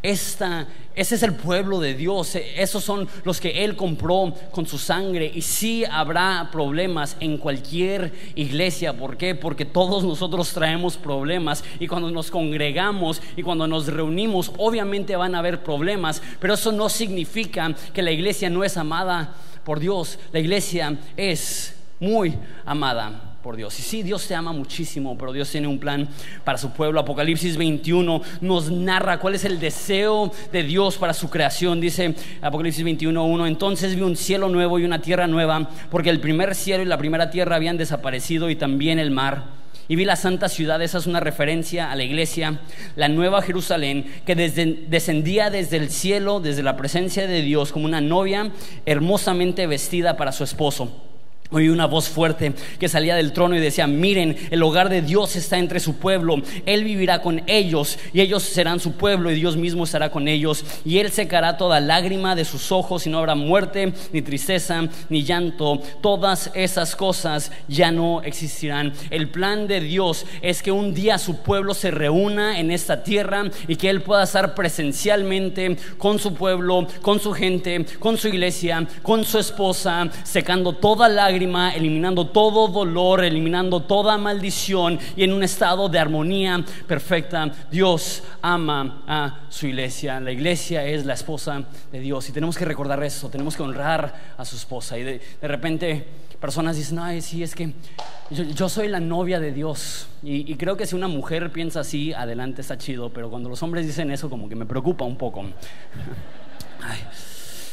esta, 0.00 0.68
ese 0.94 1.16
es 1.16 1.22
el 1.24 1.34
pueblo 1.34 1.80
de 1.80 1.94
Dios, 1.94 2.36
e, 2.36 2.62
esos 2.62 2.84
son 2.84 3.08
los 3.24 3.40
que 3.40 3.64
Él 3.64 3.74
compró 3.74 4.32
con 4.52 4.66
su 4.66 4.78
sangre. 4.78 5.30
Y 5.34 5.42
sí 5.42 5.84
habrá 5.84 6.48
problemas 6.52 7.16
en 7.18 7.36
cualquier 7.38 8.12
iglesia. 8.36 8.96
¿Por 8.96 9.16
qué? 9.16 9.34
Porque 9.34 9.64
todos 9.64 10.04
nosotros 10.04 10.52
traemos 10.52 10.96
problemas. 10.96 11.64
Y 11.80 11.88
cuando 11.88 12.10
nos 12.10 12.30
congregamos 12.30 13.20
y 13.36 13.42
cuando 13.42 13.66
nos 13.66 13.86
reunimos, 13.86 14.52
obviamente 14.58 15.16
van 15.16 15.34
a 15.34 15.40
haber 15.40 15.62
problemas. 15.62 16.22
Pero 16.40 16.54
eso 16.54 16.70
no 16.70 16.88
significa 16.88 17.74
que 17.92 18.02
la 18.02 18.12
iglesia 18.12 18.48
no 18.50 18.62
es 18.62 18.76
amada 18.76 19.34
por 19.64 19.80
Dios. 19.80 20.18
La 20.32 20.38
iglesia 20.38 20.96
es 21.16 21.74
muy 21.98 22.36
amada 22.64 23.27
por 23.42 23.56
Dios. 23.56 23.78
Y 23.78 23.82
sí, 23.82 24.02
Dios 24.02 24.26
te 24.26 24.34
ama 24.34 24.52
muchísimo, 24.52 25.16
pero 25.16 25.32
Dios 25.32 25.50
tiene 25.50 25.68
un 25.68 25.78
plan 25.78 26.08
para 26.44 26.58
su 26.58 26.72
pueblo. 26.72 27.00
Apocalipsis 27.00 27.56
21 27.56 28.20
nos 28.40 28.70
narra 28.70 29.20
cuál 29.20 29.34
es 29.34 29.44
el 29.44 29.60
deseo 29.60 30.32
de 30.52 30.62
Dios 30.64 30.96
para 30.96 31.14
su 31.14 31.30
creación. 31.30 31.80
Dice 31.80 32.14
Apocalipsis 32.42 32.84
21.1, 32.84 33.46
entonces 33.46 33.94
vi 33.94 34.02
un 34.02 34.16
cielo 34.16 34.48
nuevo 34.48 34.78
y 34.78 34.84
una 34.84 35.00
tierra 35.00 35.26
nueva, 35.26 35.70
porque 35.90 36.10
el 36.10 36.20
primer 36.20 36.54
cielo 36.54 36.82
y 36.82 36.86
la 36.86 36.98
primera 36.98 37.30
tierra 37.30 37.56
habían 37.56 37.76
desaparecido 37.76 38.50
y 38.50 38.56
también 38.56 38.98
el 38.98 39.10
mar. 39.10 39.58
Y 39.90 39.96
vi 39.96 40.04
la 40.04 40.16
santa 40.16 40.50
ciudad, 40.50 40.82
esa 40.82 40.98
es 40.98 41.06
una 41.06 41.20
referencia 41.20 41.90
a 41.90 41.96
la 41.96 42.04
iglesia, 42.04 42.60
la 42.94 43.08
nueva 43.08 43.40
Jerusalén, 43.40 44.04
que 44.26 44.34
descendía 44.34 45.48
desde 45.48 45.78
el 45.78 45.88
cielo, 45.88 46.40
desde 46.40 46.62
la 46.62 46.76
presencia 46.76 47.26
de 47.26 47.40
Dios, 47.40 47.72
como 47.72 47.86
una 47.86 48.02
novia 48.02 48.50
hermosamente 48.84 49.66
vestida 49.66 50.18
para 50.18 50.32
su 50.32 50.44
esposo. 50.44 51.07
Oí 51.50 51.70
una 51.70 51.86
voz 51.86 52.10
fuerte 52.10 52.52
que 52.78 52.90
salía 52.90 53.16
del 53.16 53.32
trono 53.32 53.56
y 53.56 53.60
decía, 53.60 53.86
miren, 53.86 54.36
el 54.50 54.62
hogar 54.62 54.90
de 54.90 55.00
Dios 55.00 55.34
está 55.34 55.56
entre 55.56 55.80
su 55.80 55.96
pueblo, 55.96 56.42
Él 56.66 56.84
vivirá 56.84 57.22
con 57.22 57.42
ellos 57.46 57.98
y 58.12 58.20
ellos 58.20 58.42
serán 58.42 58.80
su 58.80 58.92
pueblo 58.92 59.30
y 59.30 59.36
Dios 59.36 59.56
mismo 59.56 59.84
estará 59.84 60.10
con 60.10 60.28
ellos 60.28 60.62
y 60.84 60.98
Él 60.98 61.10
secará 61.10 61.56
toda 61.56 61.80
lágrima 61.80 62.34
de 62.34 62.44
sus 62.44 62.70
ojos 62.70 63.06
y 63.06 63.10
no 63.10 63.18
habrá 63.18 63.34
muerte, 63.34 63.94
ni 64.12 64.20
tristeza, 64.20 64.88
ni 65.08 65.22
llanto. 65.22 65.80
Todas 66.02 66.50
esas 66.52 66.94
cosas 66.94 67.50
ya 67.66 67.92
no 67.92 68.20
existirán. 68.22 68.92
El 69.08 69.30
plan 69.30 69.66
de 69.68 69.80
Dios 69.80 70.26
es 70.42 70.62
que 70.62 70.70
un 70.70 70.92
día 70.92 71.16
su 71.16 71.38
pueblo 71.38 71.72
se 71.72 71.90
reúna 71.90 72.60
en 72.60 72.70
esta 72.70 73.02
tierra 73.02 73.44
y 73.66 73.76
que 73.76 73.88
Él 73.88 74.02
pueda 74.02 74.24
estar 74.24 74.54
presencialmente 74.54 75.78
con 75.96 76.18
su 76.18 76.34
pueblo, 76.34 76.86
con 77.00 77.20
su 77.20 77.32
gente, 77.32 77.86
con 77.98 78.18
su 78.18 78.28
iglesia, 78.28 78.86
con 79.00 79.24
su 79.24 79.38
esposa, 79.38 80.10
secando 80.24 80.74
toda 80.74 81.08
lágrima 81.08 81.37
eliminando 81.38 82.28
todo 82.28 82.68
dolor, 82.68 83.24
eliminando 83.24 83.80
toda 83.80 84.18
maldición 84.18 84.98
y 85.16 85.24
en 85.24 85.32
un 85.32 85.42
estado 85.42 85.88
de 85.88 85.98
armonía 85.98 86.64
perfecta. 86.86 87.50
Dios 87.70 88.22
ama 88.42 89.02
a 89.06 89.40
su 89.48 89.66
iglesia. 89.66 90.20
La 90.20 90.32
iglesia 90.32 90.84
es 90.84 91.04
la 91.04 91.14
esposa 91.14 91.64
de 91.90 92.00
Dios 92.00 92.28
y 92.28 92.32
tenemos 92.32 92.56
que 92.56 92.64
recordar 92.64 93.02
eso, 93.02 93.28
tenemos 93.28 93.56
que 93.56 93.62
honrar 93.62 94.34
a 94.36 94.44
su 94.44 94.56
esposa. 94.56 94.98
Y 94.98 95.02
de, 95.04 95.20
repente 95.42 96.06
personas 96.40 96.76
dicen, 96.76 96.98
ay, 96.98 97.20
sí, 97.20 97.42
es 97.42 97.54
que 97.54 97.72
yo, 98.30 98.68
soy 98.68 98.88
la 98.88 99.00
novia 99.00 99.40
de 99.40 99.52
Dios. 99.52 100.08
Y, 100.22 100.54
creo 100.56 100.76
que 100.76 100.86
si 100.86 100.94
una 100.94 101.08
mujer 101.08 101.50
piensa 101.50 101.80
así, 101.80 102.12
adelante 102.12 102.60
está 102.60 102.76
chido, 102.76 103.10
pero 103.10 103.30
cuando 103.30 103.48
los 103.48 103.62
hombres 103.62 103.86
dicen 103.86 104.10
eso, 104.10 104.28
como 104.28 104.48
que 104.48 104.54
me 104.54 104.66
preocupa 104.66 105.04
un 105.04 105.16
poco. 105.16 105.42
Ay, 106.82 107.00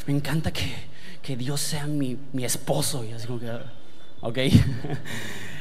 me 0.06 0.14
encanta 0.14 0.50
que 0.52 0.95
que 1.26 1.36
Dios 1.36 1.60
sea 1.60 1.88
mi, 1.88 2.16
esposo. 2.40 3.04
Y 3.04 3.12
así 3.12 3.26
como 3.26 3.40
que, 3.40 3.50
ok. 4.20 4.38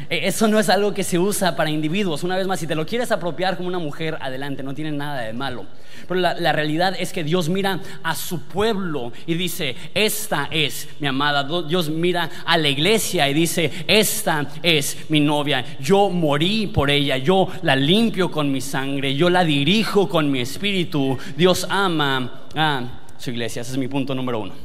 E, 0.07 0.27
eso 0.27 0.47
no 0.47 0.59
es 0.59 0.69
algo 0.69 0.93
que 0.93 1.03
se 1.03 1.17
usa 1.17 1.55
para 1.55 1.71
individuos. 1.71 2.23
Una 2.23 2.37
vez 2.37 2.45
más, 2.45 2.59
si 2.59 2.67
te 2.67 2.75
lo 2.75 2.85
quieres 2.85 3.11
apropiar 3.11 3.57
como 3.57 3.69
una 3.69 3.79
mujer, 3.79 4.19
adelante, 4.21 4.61
no 4.61 4.75
tiene 4.75 4.91
nada 4.91 5.21
de 5.21 5.33
malo. 5.33 5.65
Pero 6.07 6.19
la, 6.19 6.35
la 6.35 6.51
realidad 6.51 6.95
es 6.99 7.11
que 7.11 7.23
Dios 7.23 7.49
mira 7.49 7.79
a 8.03 8.13
su 8.13 8.41
pueblo 8.41 9.13
y 9.25 9.33
dice, 9.33 9.75
esta 9.95 10.47
es 10.51 10.87
mi 10.99 11.07
amada. 11.07 11.47
Dios 11.67 11.89
mira 11.89 12.29
a 12.45 12.55
la 12.57 12.67
iglesia 12.67 13.27
y 13.27 13.33
dice, 13.33 13.71
esta 13.87 14.47
es 14.61 15.09
mi 15.09 15.21
novia. 15.21 15.65
Yo 15.79 16.09
morí 16.09 16.67
por 16.67 16.91
ella, 16.91 17.17
yo 17.17 17.47
la 17.63 17.75
limpio 17.75 18.29
con 18.29 18.51
mi 18.51 18.61
sangre, 18.61 19.15
yo 19.15 19.31
la 19.31 19.43
dirijo 19.43 20.07
con 20.07 20.29
mi 20.29 20.41
espíritu. 20.41 21.17
Dios 21.35 21.65
ama 21.67 22.43
a 22.53 22.83
su 23.17 23.31
iglesia. 23.31 23.63
Ese 23.63 23.71
es 23.71 23.77
mi 23.79 23.87
punto 23.87 24.13
número 24.13 24.41
uno. 24.41 24.64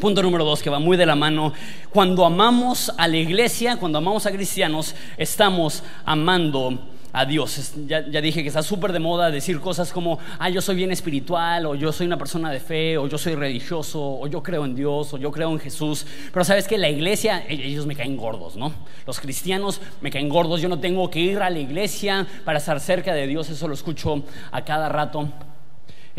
Punto 0.00 0.22
número 0.22 0.44
dos, 0.44 0.62
que 0.62 0.70
va 0.70 0.78
muy 0.78 0.96
de 0.96 1.06
la 1.06 1.16
mano. 1.16 1.52
Cuando 1.90 2.24
amamos 2.24 2.92
a 2.96 3.08
la 3.08 3.16
iglesia, 3.16 3.78
cuando 3.78 3.98
amamos 3.98 4.26
a 4.26 4.30
cristianos, 4.30 4.94
estamos 5.16 5.82
amando 6.04 6.78
a 7.12 7.24
Dios. 7.24 7.72
Ya, 7.88 8.02
dije 8.02 8.42
que 8.42 8.48
está 8.48 8.62
súper 8.62 8.92
de 8.92 9.00
moda 9.00 9.32
decir 9.32 9.58
cosas 9.58 9.92
como, 9.92 10.20
ah, 10.38 10.50
yo 10.50 10.60
soy 10.60 10.76
bien 10.76 10.92
espiritual, 10.92 11.66
o 11.66 11.74
yo 11.74 11.90
soy 11.90 12.06
una 12.06 12.16
persona 12.16 12.52
de 12.52 12.60
fe, 12.60 12.96
o 12.96 13.08
yo 13.08 13.18
soy 13.18 13.34
religioso, 13.34 14.00
o 14.00 14.26
yo 14.28 14.40
creo 14.40 14.64
en 14.64 14.76
Dios, 14.76 15.14
o 15.14 15.18
yo 15.18 15.32
creo 15.32 15.50
en 15.50 15.58
Jesús. 15.58 16.06
Pero 16.32 16.44
sabes 16.44 16.68
que 16.68 16.78
la 16.78 16.88
iglesia, 16.88 17.44
e, 17.48 17.54
ellos 17.54 17.84
me 17.84 17.96
caen 17.96 18.16
gordos, 18.16 18.54
¿no? 18.54 18.72
Los 19.04 19.18
cristianos 19.18 19.80
me 20.00 20.12
caen 20.12 20.28
gordos. 20.28 20.60
Yo 20.60 20.68
no 20.68 20.78
tengo 20.78 21.10
que 21.10 21.18
ir 21.18 21.38
a 21.38 21.50
la 21.50 21.58
iglesia 21.58 22.24
para 22.44 22.58
estar 22.58 22.78
cerca 22.78 23.12
de 23.14 23.26
Dios, 23.26 23.50
eso 23.50 23.66
lo 23.66 23.74
escucho 23.74 24.22
a 24.52 24.64
cada 24.64 24.88
rato. 24.88 25.28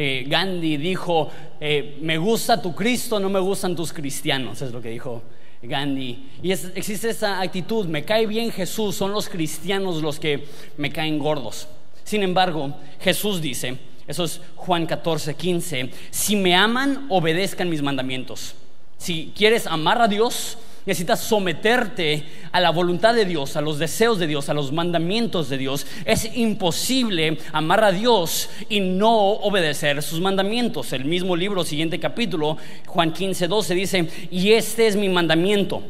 Eh, 0.01 0.24
Gandhi 0.29 0.77
dijo, 0.77 1.29
eh, 1.60 1.98
me 2.00 2.18
gusta 2.18 2.62
tu 2.62 2.74
Cristo, 2.74 3.20
no 3.20 3.29
me 3.29 3.41
gustan 3.41 3.75
tus 3.75 3.91
cristianos, 3.91 4.62
es 4.62 4.72
lo 4.72 4.82
que 4.82 4.91
dijo 4.91 5.24
Gandhi. 5.62 6.25
Y 6.41 6.53
existe 6.53 7.10
esa 7.10 7.41
actitud, 7.41 7.86
me 7.86 8.06
cae 8.06 8.25
bien 8.25 8.50
Jesús, 8.50 8.96
son 8.96 9.12
los 9.12 9.27
cristianos 9.27 10.01
los 10.01 10.18
que 10.18 10.46
me 10.77 10.89
caen 10.89 11.20
gordos. 11.20 11.68
Sin 12.06 12.24
embargo, 12.24 12.74
Jesús 13.01 13.41
dice, 13.41 13.77
eso 14.08 14.24
es 14.24 14.39
Juan 14.56 14.86
14, 14.86 15.34
15, 15.34 15.89
si 16.12 16.38
me 16.38 16.56
aman, 16.56 17.08
obedezcan 17.10 17.70
mis 17.70 17.82
mandamientos. 17.82 18.56
Si 18.98 19.34
quieres 19.36 19.68
amar 19.68 20.01
a 20.01 20.08
Dios, 20.08 20.58
necesitas 20.89 21.19
someterte 21.19 22.24
a 22.51 22.60
la 22.60 22.72
voluntad 22.72 23.13
de 23.13 23.25
Dios, 23.25 23.55
a 23.55 23.62
los 23.62 23.77
deseos 23.77 24.17
de 24.17 24.25
Dios, 24.25 24.50
a 24.50 24.55
los 24.55 24.72
mandamientos 24.72 25.48
de 25.48 25.60
Dios. 25.60 25.86
Es 26.03 26.36
imposible 26.36 27.38
amar 27.53 27.84
a 27.84 27.91
Dios 27.91 28.50
y 28.69 28.79
no 28.79 29.15
obedecer 29.15 30.01
sus 30.01 30.19
mandamientos. 30.19 30.91
El 30.91 31.05
mismo 31.05 31.36
libro, 31.36 31.63
siguiente 31.63 32.00
capítulo, 32.00 32.58
Juan 32.88 33.13
15, 33.13 33.48
12 33.48 33.75
dice, 33.75 34.10
y 34.31 34.53
este 34.53 34.88
es 34.88 34.96
mi 34.96 35.10
mandamiento. 35.10 35.84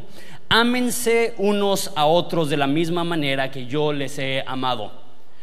Ámense 0.50 1.34
unos 1.38 1.92
a 1.96 2.06
otros 2.06 2.50
de 2.50 2.58
la 2.58 2.68
misma 2.68 3.06
manera 3.06 3.50
que 3.50 3.68
yo 3.68 3.94
les 3.94 4.20
he 4.20 4.44
amado. 4.46 4.92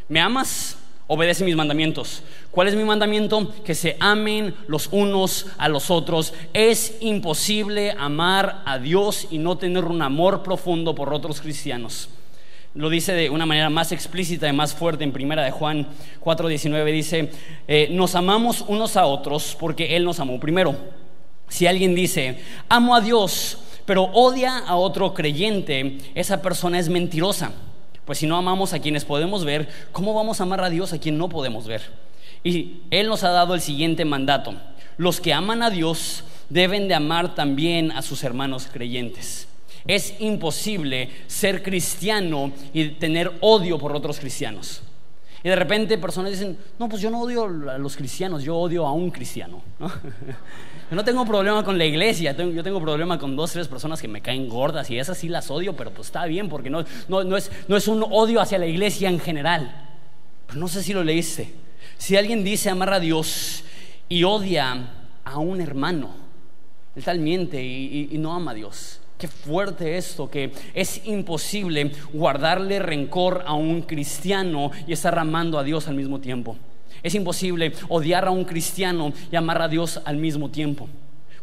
¿Me 0.09 0.21
amas? 0.21 0.77
Obedece 1.09 1.45
mis 1.45 1.55
mandamientos. 1.55 2.23
¿Cuál 2.51 2.67
es 2.67 2.75
mi 2.75 2.83
mandamiento? 2.83 3.55
Que 3.65 3.77
se 3.77 3.97
amen 4.01 4.55
los 4.67 4.89
unos 4.91 5.47
a 5.57 5.69
los 5.69 5.91
otros. 5.91 6.35
Es 6.53 6.97
imposible 7.01 7.93
amar 7.97 8.63
a 8.65 8.79
Dios 8.79 9.29
y 9.31 9.39
no 9.39 9.57
tener 9.57 9.85
un 9.85 10.03
amor 10.03 10.43
profundo 10.43 10.97
por 10.97 11.15
otros 11.15 11.41
cristianos. 11.41 12.09
Lo 12.75 12.91
dice 12.91 13.13
de 13.13 13.31
una 13.31 13.47
manera 13.47 13.71
más 13.71 13.93
explícita 13.93 14.49
y 14.49 14.53
más 14.53 14.75
fuerte 14.75 15.05
en 15.05 15.13
primera 15.13 15.45
de 15.45 15.51
Juan 15.51 15.87
4:19 16.23 16.93
dice, 16.93 17.31
eh, 17.69 17.89
nos 17.91 18.15
amamos 18.17 18.65
unos 18.67 18.97
a 18.97 19.07
otros 19.07 19.57
porque 19.59 19.97
Él 19.97 20.05
nos 20.05 20.19
amó 20.19 20.41
primero. 20.41 20.77
Si 21.49 21.67
alguien 21.69 21.95
dice, 21.95 22.41
amo 22.69 22.97
a 22.97 23.01
Dios, 23.01 23.59
pero 23.87 24.03
odia 24.13 24.59
a 24.59 24.75
otro 24.75 25.15
creyente, 25.15 25.99
esa 26.15 26.43
persona 26.43 26.79
es 26.79 26.89
mentirosa. 26.89 27.53
Pues 28.07 28.19
si 28.19 28.27
no 28.27 28.37
amamos 28.37 28.73
a 28.73 28.79
quienes 28.79 29.05
podemos 29.05 29.45
ver, 29.45 29.69
¿cómo 29.93 30.15
vamos 30.15 30.41
a 30.41 30.45
amar 30.45 30.63
a 30.63 30.71
Dios 30.71 30.93
a 30.93 30.99
quien 30.99 31.19
no 31.19 31.29
podemos 31.29 31.67
ver? 31.67 31.83
Y 32.45 32.83
Él 32.91 33.09
nos 33.09 33.25
ha 33.25 33.31
dado 33.31 33.55
el 33.55 33.61
siguiente 33.61 34.05
mandato. 34.05 34.55
Los 34.97 35.21
que 35.21 35.35
aman 35.35 35.63
a 35.63 35.71
Dios 35.71 36.23
deben 36.49 36.87
de 36.87 36.95
amar 36.95 37.35
también 37.35 37.91
a 37.91 38.03
sus 38.03 38.23
hermanos 38.23 38.69
creyentes. 38.73 39.49
Es 39.89 40.15
imposible 40.21 41.11
ser 41.27 41.65
cristiano 41.65 42.53
y 42.73 42.91
tener 42.91 43.33
odio 43.41 43.79
por 43.79 43.95
otros 43.95 44.21
cristianos. 44.21 44.83
Y 45.43 45.49
de 45.49 45.57
repente 45.57 45.99
personas 45.99 46.31
dicen, 46.31 46.57
no, 46.79 46.89
pues 46.89 47.03
yo 47.03 47.11
no 47.11 47.21
odio 47.21 47.45
a 47.45 47.79
los 47.79 47.97
cristianos, 47.97 48.43
yo 48.43 48.57
odio 48.57 48.87
a 48.87 48.93
un 48.93 49.11
cristiano. 49.11 49.63
¿no? 49.81 49.91
Yo 50.89 50.95
no 50.95 51.05
tengo 51.05 51.25
problema 51.25 51.65
con 51.65 51.79
la 51.79 51.85
iglesia, 51.85 52.37
yo 52.37 52.63
tengo 52.63 52.81
problema 52.81 53.19
con 53.19 53.35
dos, 53.35 53.53
tres 53.53 53.67
personas 53.67 54.01
que 54.01 54.07
me 54.07 54.21
caen 54.21 54.49
gordas 54.49 54.89
y 54.91 54.99
esas 54.99 55.19
sí 55.19 55.29
las 55.29 55.51
odio, 55.51 55.75
pero 55.75 55.91
pues 55.91 56.09
está 56.09 56.27
bien 56.27 56.49
porque 56.49 56.71
no, 56.71 56.81
es, 56.81 57.89
un 57.89 58.07
odio 58.09 58.41
hacia 58.41 58.59
la 58.59 58.67
iglesia 58.67 59.09
en 59.09 59.19
general. 59.19 59.89
No 60.55 60.69
sé 60.69 60.85
si 60.85 60.93
lo 60.93 61.03
leíste. 61.03 61.53
Si 61.99 62.17
alguien 62.17 62.45
dice 62.45 62.71
amar 62.71 62.93
a 62.93 63.01
Dios 63.01 63.65
y 64.09 64.23
odia 64.23 64.91
a 65.25 65.39
un 65.39 65.61
hermano, 65.61 66.15
él 66.95 67.03
tal 67.03 67.19
miente 67.19 67.61
y 67.61 68.17
no 68.19 68.33
ama 68.33 68.53
a 68.53 68.55
Dios. 68.55 69.01
Qué 69.19 69.29
fuerte 69.29 69.97
esto, 69.97 70.31
que 70.31 70.53
es 70.75 71.07
imposible 71.07 71.91
guardarle 72.13 72.79
rencor 72.79 73.43
a 73.47 73.55
un 73.55 73.83
cristiano 73.83 74.71
y 74.87 74.93
estar 74.93 75.19
amando 75.19 75.59
a 75.59 75.65
Dios 75.65 75.89
al 75.89 75.95
mismo 75.95 76.21
tiempo. 76.21 76.57
Es 77.03 77.15
imposible 77.15 77.73
odiar 77.89 78.27
a 78.27 78.31
un 78.31 78.45
cristiano 78.45 79.13
y 79.31 79.37
amar 79.37 79.63
a 79.63 79.69
Dios 79.69 80.01
al 80.05 80.17
mismo 80.17 80.51
tiempo. 80.51 80.89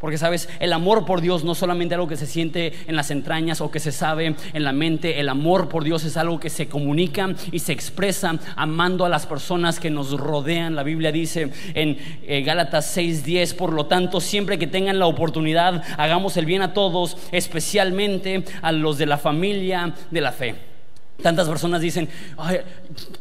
Porque 0.03 0.17
sabes, 0.17 0.50
el 0.60 0.74
amor 0.74 1.05
por 1.05 1.22
Dios 1.22 1.45
no 1.45 1.55
solamente 1.55 1.95
algo 1.95 2.10
que 2.10 2.17
se 2.17 2.25
siente 2.25 2.74
en 2.88 2.98
las 2.98 3.10
entrañas 3.10 3.62
o 3.62 3.72
que 3.72 3.79
se 3.79 3.93
sabe 3.93 4.36
en 4.51 4.63
la 4.65 4.74
mente, 4.74 5.22
el 5.22 5.29
amor 5.29 5.69
por 5.69 5.86
Dios 5.86 6.03
es 6.03 6.17
algo 6.17 6.41
que 6.41 6.50
se 6.50 6.67
comunica 6.67 7.33
y 7.53 7.60
se 7.60 7.72
expresa 7.72 8.38
amando 8.57 9.05
a 9.05 9.10
las 9.10 9.25
personas 9.25 9.79
que 9.79 9.89
nos 9.89 10.12
rodean. 10.12 10.75
La 10.75 10.83
Biblia 10.83 11.13
dice 11.13 11.53
en 11.74 11.98
eh, 12.27 12.41
Gálatas 12.41 12.98
6:10, 12.98 13.55
por 13.55 13.72
lo 13.72 13.86
tanto, 13.86 14.19
siempre 14.19 14.60
que 14.60 14.67
tengan 14.67 15.00
la 15.00 15.05
oportunidad, 15.05 15.81
hagamos 15.98 16.36
el 16.36 16.48
bien 16.48 16.63
a 16.63 16.74
todos, 16.74 17.15
especialmente 17.31 18.43
a 18.62 18.74
los 18.74 18.98
de 18.98 19.05
la 19.05 19.17
familia 19.17 19.95
de 20.12 20.19
la 20.19 20.33
fe. 20.33 20.73
Tantas 21.24 21.48
personas 21.48 21.80
dicen, 21.80 22.10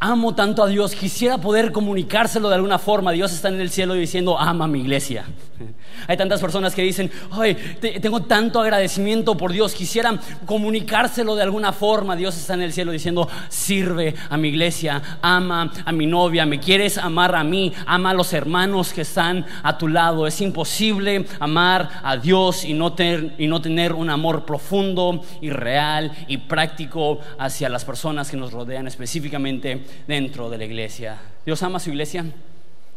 amo 0.01 0.35
tanto 0.35 0.65
a 0.65 0.67
Dios, 0.67 0.97
quisiera 0.97 1.39
poder 1.39 1.71
comunicárselo 1.71 2.49
de 2.49 2.57
alguna 2.57 2.81
forma. 2.81 3.13
Dios 3.13 3.33
está 3.33 3.49
en 3.49 3.61
el 3.61 3.71
cielo 3.71 3.95
diciendo, 3.95 4.37
ama 4.37 4.65
a 4.65 4.69
mi 4.69 4.81
iglesia. 4.81 5.25
Hay 6.09 6.17
tantas 6.17 6.41
personas 6.41 6.75
que 6.75 6.83
dicen, 6.83 7.13
ay, 7.31 7.55
tengo 8.01 8.23
tanto 8.23 8.61
agradecimiento 8.61 9.37
por 9.37 9.53
Dios, 9.53 9.73
quisiera 9.73 10.19
comunicárselo 10.47 11.37
de 11.37 11.45
alguna 11.45 11.73
forma. 11.73 12.17
Dios 12.17 12.37
está 12.37 12.55
en 12.55 12.63
el 12.63 12.73
cielo 12.73 12.91
diciendo, 12.91 13.29
sirve 13.49 14.17
a 14.29 14.37
mi 14.37 14.49
iglesia, 14.49 15.01
ama 15.23 15.71
a 15.85 15.93
mi 15.93 16.07
novia, 16.07 16.45
me 16.45 16.59
quieres 16.59 16.99
amar 16.99 17.37
a 17.37 17.45
mí, 17.45 17.73
ama 17.87 18.11
a 18.11 18.15
los 18.15 18.33
hermanos 18.33 18.93
que 18.93 19.03
están 19.03 19.47
a 19.63 19.79
tu 19.79 19.87
lado. 19.87 20.27
Es 20.27 20.41
imposible 20.41 21.25
amar 21.39 21.89
a 22.03 22.17
Dios 22.17 22.65
y 22.65 22.75
no 22.75 22.95
tener, 22.95 23.37
y 23.39 23.47
no 23.47 23.63
tener 23.63 23.93
un 23.93 24.11
amor 24.11 24.45
profundo 24.45 25.23
y 25.41 25.51
real 25.51 26.11
y 26.27 26.39
práctico 26.39 27.21
hacia 27.39 27.69
las 27.69 27.85
personas 27.85 27.92
que 28.31 28.37
nos 28.37 28.53
rodean, 28.53 28.87
específicamente 28.87 29.85
dentro 30.07 30.49
de 30.49 30.59
la 30.59 30.65
iglesia. 30.65 31.21
Dios 31.45 31.63
ama 31.63 31.77
a 31.77 31.81
su 31.81 31.91
iglesia. 31.91 32.25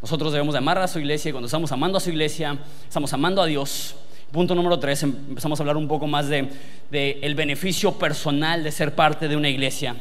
Nosotros 0.02 0.32
debemos 0.32 0.54
de 0.54 0.60
amar 0.60 0.78
a 0.78 0.88
su 0.88 1.00
iglesia 1.00 1.30
y 1.30 1.32
cuando 1.32 1.48
estamos 1.48 1.72
amando 1.72 1.98
a 1.98 2.02
su 2.02 2.10
iglesia, 2.10 2.58
estamos 2.88 3.12
amando 3.12 3.42
a 3.42 3.46
Dios. 3.46 3.96
Punto 4.32 4.56
número 4.56 4.80
tres, 4.80 5.04
em, 5.04 5.14
empezamos 5.30 5.60
a 5.60 5.64
hablar 5.64 5.78
un 5.78 5.88
poco 5.88 6.08
más 6.08 6.28
de, 6.28 6.50
el 6.92 7.36
beneficio 7.36 7.94
personal 7.94 8.64
de 8.64 8.72
ser 8.72 8.96
parte 8.96 9.28
de 9.28 9.36
una 9.36 9.50
iglesia. 9.50 9.96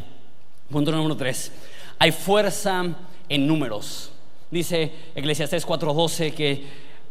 Punto 0.71 0.93
número 0.93 1.17
tres, 1.17 1.53
hay 1.99 2.13
fuerza 2.13 2.85
en 3.29 3.47
números. 3.47 4.13
Dice 4.51 4.93
Eclesiastés 5.15 5.67
4:12 5.67 6.33
que 6.35 6.65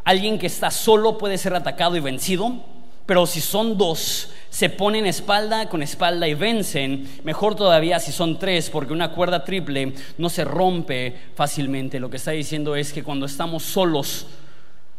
alguien 0.04 0.40
que 0.40 0.48
está 0.48 0.72
solo 0.72 1.18
puede 1.18 1.38
ser 1.38 1.54
atacado 1.54 1.98
y 1.98 2.00
vencido, 2.00 2.63
pero 3.05 3.25
si 3.25 3.41
son 3.41 3.77
dos, 3.77 4.29
se 4.50 4.69
ponen 4.69 5.05
espalda 5.05 5.67
con 5.67 5.81
espalda 5.81 6.27
y 6.27 6.36
vencen. 6.36 7.10
Mejor 7.24 7.55
todavía 7.55 8.00
si 8.00 8.12
son 8.12 8.39
tres, 8.39 8.69
porque 8.69 8.93
una 8.93 9.12
cuerda 9.12 9.43
triple 9.43 9.93
no 10.17 10.29
se 10.29 10.45
rompe 10.45 11.15
fácilmente. 11.36 12.00
Lo 12.00 12.10
que 12.10 12.17
está 12.17 12.31
diciendo 12.31 12.75
es 12.75 12.93
que 12.93 13.03
cuando 13.03 13.25
estamos 13.25 13.63
solos, 13.63 14.27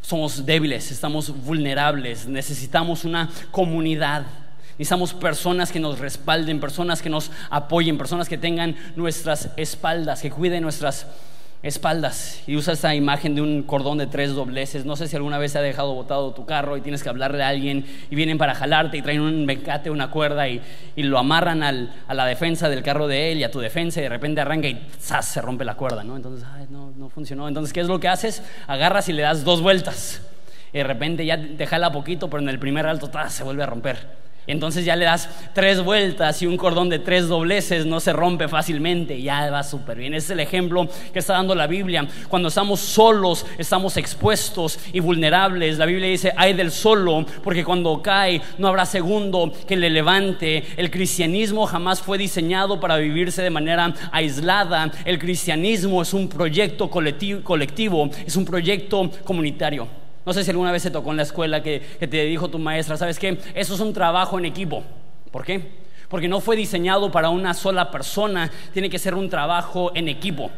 somos 0.00 0.44
débiles, 0.44 0.90
estamos 0.90 1.30
vulnerables, 1.44 2.26
necesitamos 2.26 3.04
una 3.04 3.30
comunidad. 3.50 4.26
Necesitamos 4.76 5.14
personas 5.14 5.70
que 5.70 5.78
nos 5.78 6.00
respalden, 6.00 6.58
personas 6.58 7.00
que 7.00 7.08
nos 7.08 7.30
apoyen, 7.48 7.96
personas 7.96 8.28
que 8.28 8.36
tengan 8.36 8.76
nuestras 8.96 9.50
espaldas, 9.56 10.20
que 10.20 10.30
cuiden 10.30 10.64
nuestras 10.64 11.06
y 12.46 12.56
usa 12.56 12.74
esa 12.74 12.94
imagen 12.94 13.34
de 13.34 13.40
un 13.40 13.62
cordón 13.62 13.96
de 13.96 14.06
tres 14.06 14.34
dobleces. 14.34 14.84
No 14.84 14.96
sé 14.96 15.08
si 15.08 15.16
alguna 15.16 15.38
vez 15.38 15.52
se 15.52 15.58
ha 15.58 15.62
dejado 15.62 15.94
botado 15.94 16.34
tu 16.34 16.44
carro 16.44 16.76
y 16.76 16.82
tienes 16.82 17.02
que 17.02 17.08
hablarle 17.08 17.42
a 17.42 17.48
alguien 17.48 17.86
y 18.10 18.14
vienen 18.14 18.36
para 18.36 18.54
jalarte 18.54 18.98
y 18.98 19.02
traen 19.02 19.22
un 19.22 19.46
mecate, 19.46 19.88
una 19.88 20.10
cuerda 20.10 20.46
y, 20.46 20.60
lo 20.96 21.18
amarran 21.18 21.62
a 21.62 22.14
la 22.14 22.26
defensa 22.26 22.68
del 22.68 22.82
carro 22.82 23.08
de 23.08 23.32
él 23.32 23.38
y 23.38 23.44
a 23.44 23.50
tu 23.50 23.60
defensa 23.60 24.00
y 24.00 24.02
de 24.02 24.10
repente 24.10 24.42
arranca 24.42 24.68
y 24.68 24.86
¡zas! 25.00 25.26
se 25.26 25.40
rompe 25.40 25.64
la 25.64 25.74
cuerda, 25.74 26.04
¿no? 26.04 26.16
Entonces, 26.16 26.46
no, 26.68 26.92
no 26.96 27.08
funcionó. 27.08 27.48
Entonces, 27.48 27.72
¿qué 27.72 27.80
es 27.80 27.88
lo 27.88 27.98
que 27.98 28.08
haces? 28.08 28.42
Agarras 28.66 29.08
y 29.08 29.14
le 29.14 29.22
das 29.22 29.42
dos 29.44 29.62
vueltas. 29.62 30.20
Y 30.72 30.78
de 30.78 30.84
repente 30.84 31.24
ya 31.24 31.40
te 31.40 31.66
jala 31.66 31.92
poquito, 31.92 32.28
pero 32.28 32.42
en 32.42 32.48
el 32.50 32.58
primer 32.58 32.86
alto 32.86 33.10
se 33.28 33.42
vuelve 33.42 33.62
a 33.62 33.66
romper. 33.66 34.23
Entonces 34.46 34.84
ya 34.84 34.96
le 34.96 35.04
das 35.04 35.28
tres 35.54 35.82
vueltas 35.82 36.42
y 36.42 36.46
un 36.46 36.56
cordón 36.56 36.88
de 36.88 36.98
tres 36.98 37.28
dobleces 37.28 37.86
no 37.86 38.00
se 38.00 38.12
rompe 38.12 38.48
fácilmente, 38.48 39.20
ya 39.22 39.50
va 39.50 39.62
súper 39.62 39.98
bien. 39.98 40.14
Ese 40.14 40.26
es 40.26 40.30
el 40.32 40.40
ejemplo 40.40 40.88
que 41.12 41.18
está 41.18 41.34
dando 41.34 41.54
la 41.54 41.66
Biblia. 41.66 42.06
Cuando 42.28 42.48
estamos 42.48 42.80
solos, 42.80 43.46
estamos 43.58 43.96
expuestos 43.96 44.78
y 44.92 45.00
vulnerables. 45.00 45.78
La 45.78 45.86
Biblia 45.86 46.08
dice, 46.08 46.32
hay 46.36 46.52
del 46.52 46.70
solo, 46.70 47.24
porque 47.42 47.64
cuando 47.64 48.02
cae 48.02 48.40
no 48.58 48.68
habrá 48.68 48.86
segundo 48.86 49.52
que 49.66 49.76
le 49.76 49.90
levante. 49.90 50.64
El 50.76 50.90
cristianismo 50.90 51.66
jamás 51.66 52.00
fue 52.00 52.18
diseñado 52.18 52.80
para 52.80 52.96
vivirse 52.96 53.42
de 53.42 53.50
manera 53.50 53.94
aislada. 54.12 54.90
El 55.04 55.18
cristianismo 55.18 56.02
es 56.02 56.12
un 56.12 56.28
proyecto 56.28 56.90
colectivo, 56.90 58.10
es 58.26 58.36
un 58.36 58.44
proyecto 58.44 59.10
comunitario. 59.24 60.03
No 60.26 60.32
sé 60.32 60.42
si 60.42 60.50
alguna 60.50 60.72
vez 60.72 60.82
se 60.82 60.90
tocó 60.90 61.10
en 61.10 61.18
la 61.18 61.22
escuela 61.22 61.62
que, 61.62 61.80
te 61.98 62.24
dijo 62.24 62.48
tu 62.48 62.58
maestra, 62.58 62.96
¿sabes 62.96 63.18
qué? 63.18 63.38
Eso 63.54 63.74
es 63.74 63.80
un 63.80 63.92
trabajo 63.92 64.38
en 64.38 64.46
equipo. 64.46 64.82
¿Por 65.30 65.44
qué? 65.44 65.84
Porque 66.08 66.28
no 66.28 66.40
fue 66.40 66.56
diseñado 66.56 67.10
para 67.10 67.30
una 67.30 67.54
sola 67.54 67.90
persona, 67.90 68.50
tiene 68.72 68.88
que 68.88 68.98
ser 68.98 69.14
un 69.14 69.28
trabajo 69.28 69.92
en 69.94 70.08
equipo. 70.08 70.50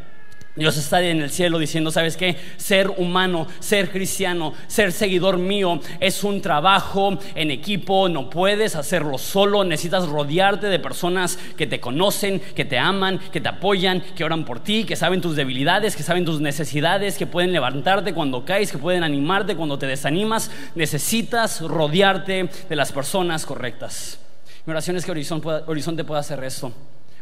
Dios 0.57 0.79
está 0.79 1.03
en 1.03 1.21
el 1.21 1.31
cielo 1.31 1.59
diciendo, 1.59 1.91
¿sabes 1.91 2.17
qué? 2.17 2.37
Ser 2.57 2.89
humano, 2.97 3.47
ser 3.61 3.91
cristiano, 3.91 4.55
ser 4.67 4.91
seguidor 4.91 5.37
mío 5.37 5.81
es 6.01 6.25
un 6.25 6.41
trabajo 6.41 7.19
en 7.35 7.51
equipo, 7.51 8.09
no 8.09 8.31
puedes 8.31 8.75
hacerlo 8.75 9.19
solo, 9.19 9.65
necesitas 9.65 10.09
rodearte 10.09 10.69
de 10.69 10.79
personas 10.79 11.39
que 11.59 11.67
te 11.67 11.79
conocen, 11.79 12.41
que 12.41 12.65
te 12.65 12.79
aman, 12.79 13.19
que 13.31 13.43
te 13.43 13.51
apoyan, 13.51 14.01
que 14.01 14.25
oran 14.25 14.47
por 14.47 14.61
ti, 14.61 14.85
que 14.85 14.97
saben 14.97 15.21
tus 15.21 15.37
debilidades, 15.37 15.95
que 15.95 16.03
saben 16.03 16.25
tus 16.25 16.41
necesidades, 16.41 17.19
que 17.19 17.27
pueden 17.27 17.53
levantarte 17.53 18.15
cuando 18.15 18.47
caes, 18.47 18.73
que 18.73 18.79
pueden 18.79 19.05
animarte 19.05 19.57
cuando 19.57 19.79
te 19.79 19.87
desanimas. 19.87 20.51
Necesitas 20.75 21.61
rodearte 21.61 22.49
de 22.69 22.77
las 22.77 22.93
personas 22.93 23.45
correctas. 23.45 24.19
Mi 24.65 24.71
oración 24.71 24.97
es 24.97 25.05
que 25.05 25.13
Horizonte 25.13 26.05
pueda 26.05 26.21
hacer 26.21 26.43
esto. 26.45 26.73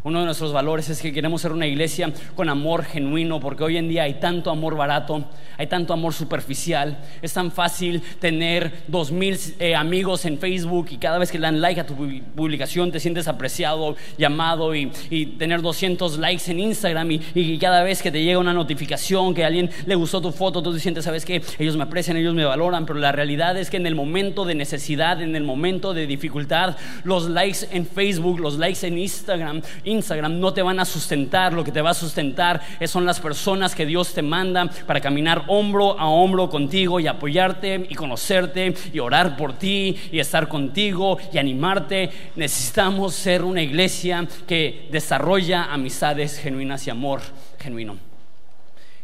Uno 0.05 0.19
de 0.19 0.27
nuestros 0.27 0.53
valores 0.53 0.91
es 0.91 1.01
que 1.01 1.15
queremos 1.15 1.41
ser 1.41 1.53
una 1.53 1.67
iglesia 1.67 2.13
con 2.37 2.51
amor 2.51 2.85
genuino, 2.85 3.41
porque 3.41 3.65
hoy 3.65 3.79
en 3.79 3.89
día 3.89 4.03
hay 4.03 4.21
tanto 4.21 4.51
amor 4.51 4.77
barato, 4.77 5.25
hay 5.57 5.67
tanto 5.67 5.95
amor 5.95 6.13
superficial. 6.13 6.99
Es 7.23 7.33
tan 7.33 7.51
fácil 7.51 8.03
tener 8.21 8.83
dos 8.87 9.11
mil 9.11 9.39
eh, 9.59 9.75
amigos 9.75 10.27
en 10.27 10.39
Facebook 10.39 10.89
y 10.91 10.99
cada 10.99 11.17
vez 11.17 11.33
que 11.33 11.39
le 11.39 11.47
dan 11.47 11.59
like 11.63 11.81
a 11.81 11.87
tu 11.87 11.97
publicación 12.37 12.93
te 12.93 13.01
sientes 13.01 13.29
apreciado, 13.29 13.97
llamado 14.19 14.75
y, 14.75 14.91
tener 15.39 15.63
200 15.63 16.19
likes 16.19 16.51
en 16.51 16.61
Instagram 16.61 17.11
y, 17.11 17.57
cada 17.57 17.83
vez 17.83 18.03
que 18.03 18.13
te 18.13 18.23
llega 18.23 18.39
una 18.39 18.53
notificación 18.53 19.33
que 19.33 19.43
a 19.43 19.47
alguien 19.47 19.71
le 19.87 19.95
gustó 19.95 20.21
tu 20.21 20.33
foto, 20.33 20.63
tú 20.63 20.75
te 20.75 20.81
sientes, 20.81 21.05
sabes 21.05 21.25
que 21.25 21.41
ellos 21.59 21.79
me 21.79 21.85
aprecian, 21.85 22.19
ellos 22.19 22.35
me 22.35 22.45
valoran, 22.45 22.85
pero 22.85 22.99
la 22.99 23.11
realidad 23.11 23.57
es 23.57 23.71
que 23.71 23.79
en 23.79 23.87
el 23.87 23.95
momento 23.95 24.45
de 24.45 24.55
necesidad, 24.55 25.23
en 25.23 25.35
el 25.35 25.45
momento 25.45 25.95
de 25.95 26.07
dificultad, 26.07 26.77
los 27.05 27.31
likes 27.31 27.61
en 27.71 27.87
Facebook, 27.87 28.39
los 28.39 28.59
likes 28.59 28.87
en 28.87 28.99
Instagram, 28.99 29.63
Instagram 29.95 30.39
no 30.39 30.53
te 30.53 30.63
van 30.63 30.81
a 30.81 30.85
sustentar, 30.85 31.53
lo 31.53 31.65
que 31.65 31.73
te 31.73 31.81
va 31.81 31.91
a 31.91 31.95
sustentar 31.95 32.61
son 32.87 33.07
las 33.07 33.21
personas 33.21 33.75
que 33.75 33.87
Dios 33.87 34.13
te 34.13 34.23
manda 34.23 34.69
para 34.87 35.01
caminar 35.01 35.45
hombro 35.49 35.99
a 35.99 36.09
hombro 36.09 36.49
contigo 36.49 37.01
y 37.01 37.07
apoyarte 37.07 37.87
y 37.89 37.95
conocerte 37.95 38.75
y 38.93 38.99
orar 38.99 39.37
por 39.37 39.55
ti 39.55 39.97
y 40.13 40.19
estar 40.19 40.49
contigo 40.49 41.19
y 41.33 41.39
animarte. 41.39 42.11
Necesitamos 42.37 43.15
ser 43.15 43.43
una 43.43 43.63
iglesia 43.63 44.27
que 44.47 44.89
desarrolla 44.91 45.73
amistades 45.73 46.39
genuinas 46.39 46.87
y 46.87 46.91
amor 46.91 47.21
genuino. 47.59 47.97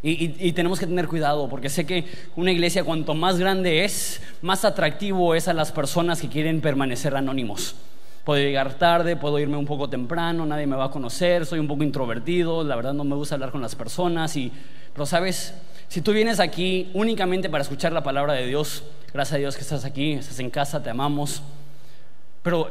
Y, 0.03 0.46
y, 0.48 0.53
tenemos 0.53 0.81
que 0.81 0.87
tener 0.87 1.09
cuidado 1.09 1.46
porque 1.50 1.68
sé 1.68 1.85
que 1.85 2.07
una 2.35 2.50
iglesia 2.50 2.85
cuanto 2.85 3.12
más 3.12 3.38
grande 3.38 3.85
es, 3.85 4.22
más 4.40 4.64
atractivo 4.64 5.35
es 5.35 5.46
a 5.46 5.53
las 5.53 5.72
personas 5.72 6.22
que 6.22 6.29
quieren 6.29 6.62
permanecer 6.62 7.14
anónimos. 7.14 7.74
Puedo 8.24 8.40
llegar 8.42 8.74
tarde, 8.74 9.16
puedo 9.16 9.38
irme 9.38 9.56
un 9.56 9.66
poco 9.66 9.88
temprano, 9.88 10.44
nadie 10.44 10.66
me 10.66 10.76
va 10.76 10.87
a 10.87 10.90
conocer, 10.90 11.46
soy 11.46 11.59
un 11.59 11.66
poco 11.66 11.83
introvertido, 11.83 12.62
la 12.62 12.76
verdad 12.76 12.92
no 12.92 13.04
me 13.04 13.16
gusta 13.16 13.35
hablar 13.35 13.50
con 13.50 13.62
las 13.62 13.74
personas. 13.74 14.37
Y, 14.37 14.52
pero 14.92 15.06
sabes, 15.06 15.54
si 15.88 16.02
tú 16.02 16.12
vienes 16.12 16.38
aquí 16.38 16.90
únicamente 16.94 17.48
para 17.48 17.62
escuchar 17.62 17.92
la 17.92 18.02
palabra 18.02 18.35
de 18.35 18.46
Dios, 18.46 18.85
gracias 19.12 19.37
a 19.37 19.38
Dios 19.38 19.56
que 19.56 19.62
estás 19.62 19.85
aquí, 19.85 20.12
estás 20.12 20.38
en 20.38 20.50
casa, 20.50 20.83
te 20.83 20.90
amamos. 20.90 21.42
Pero 22.42 22.70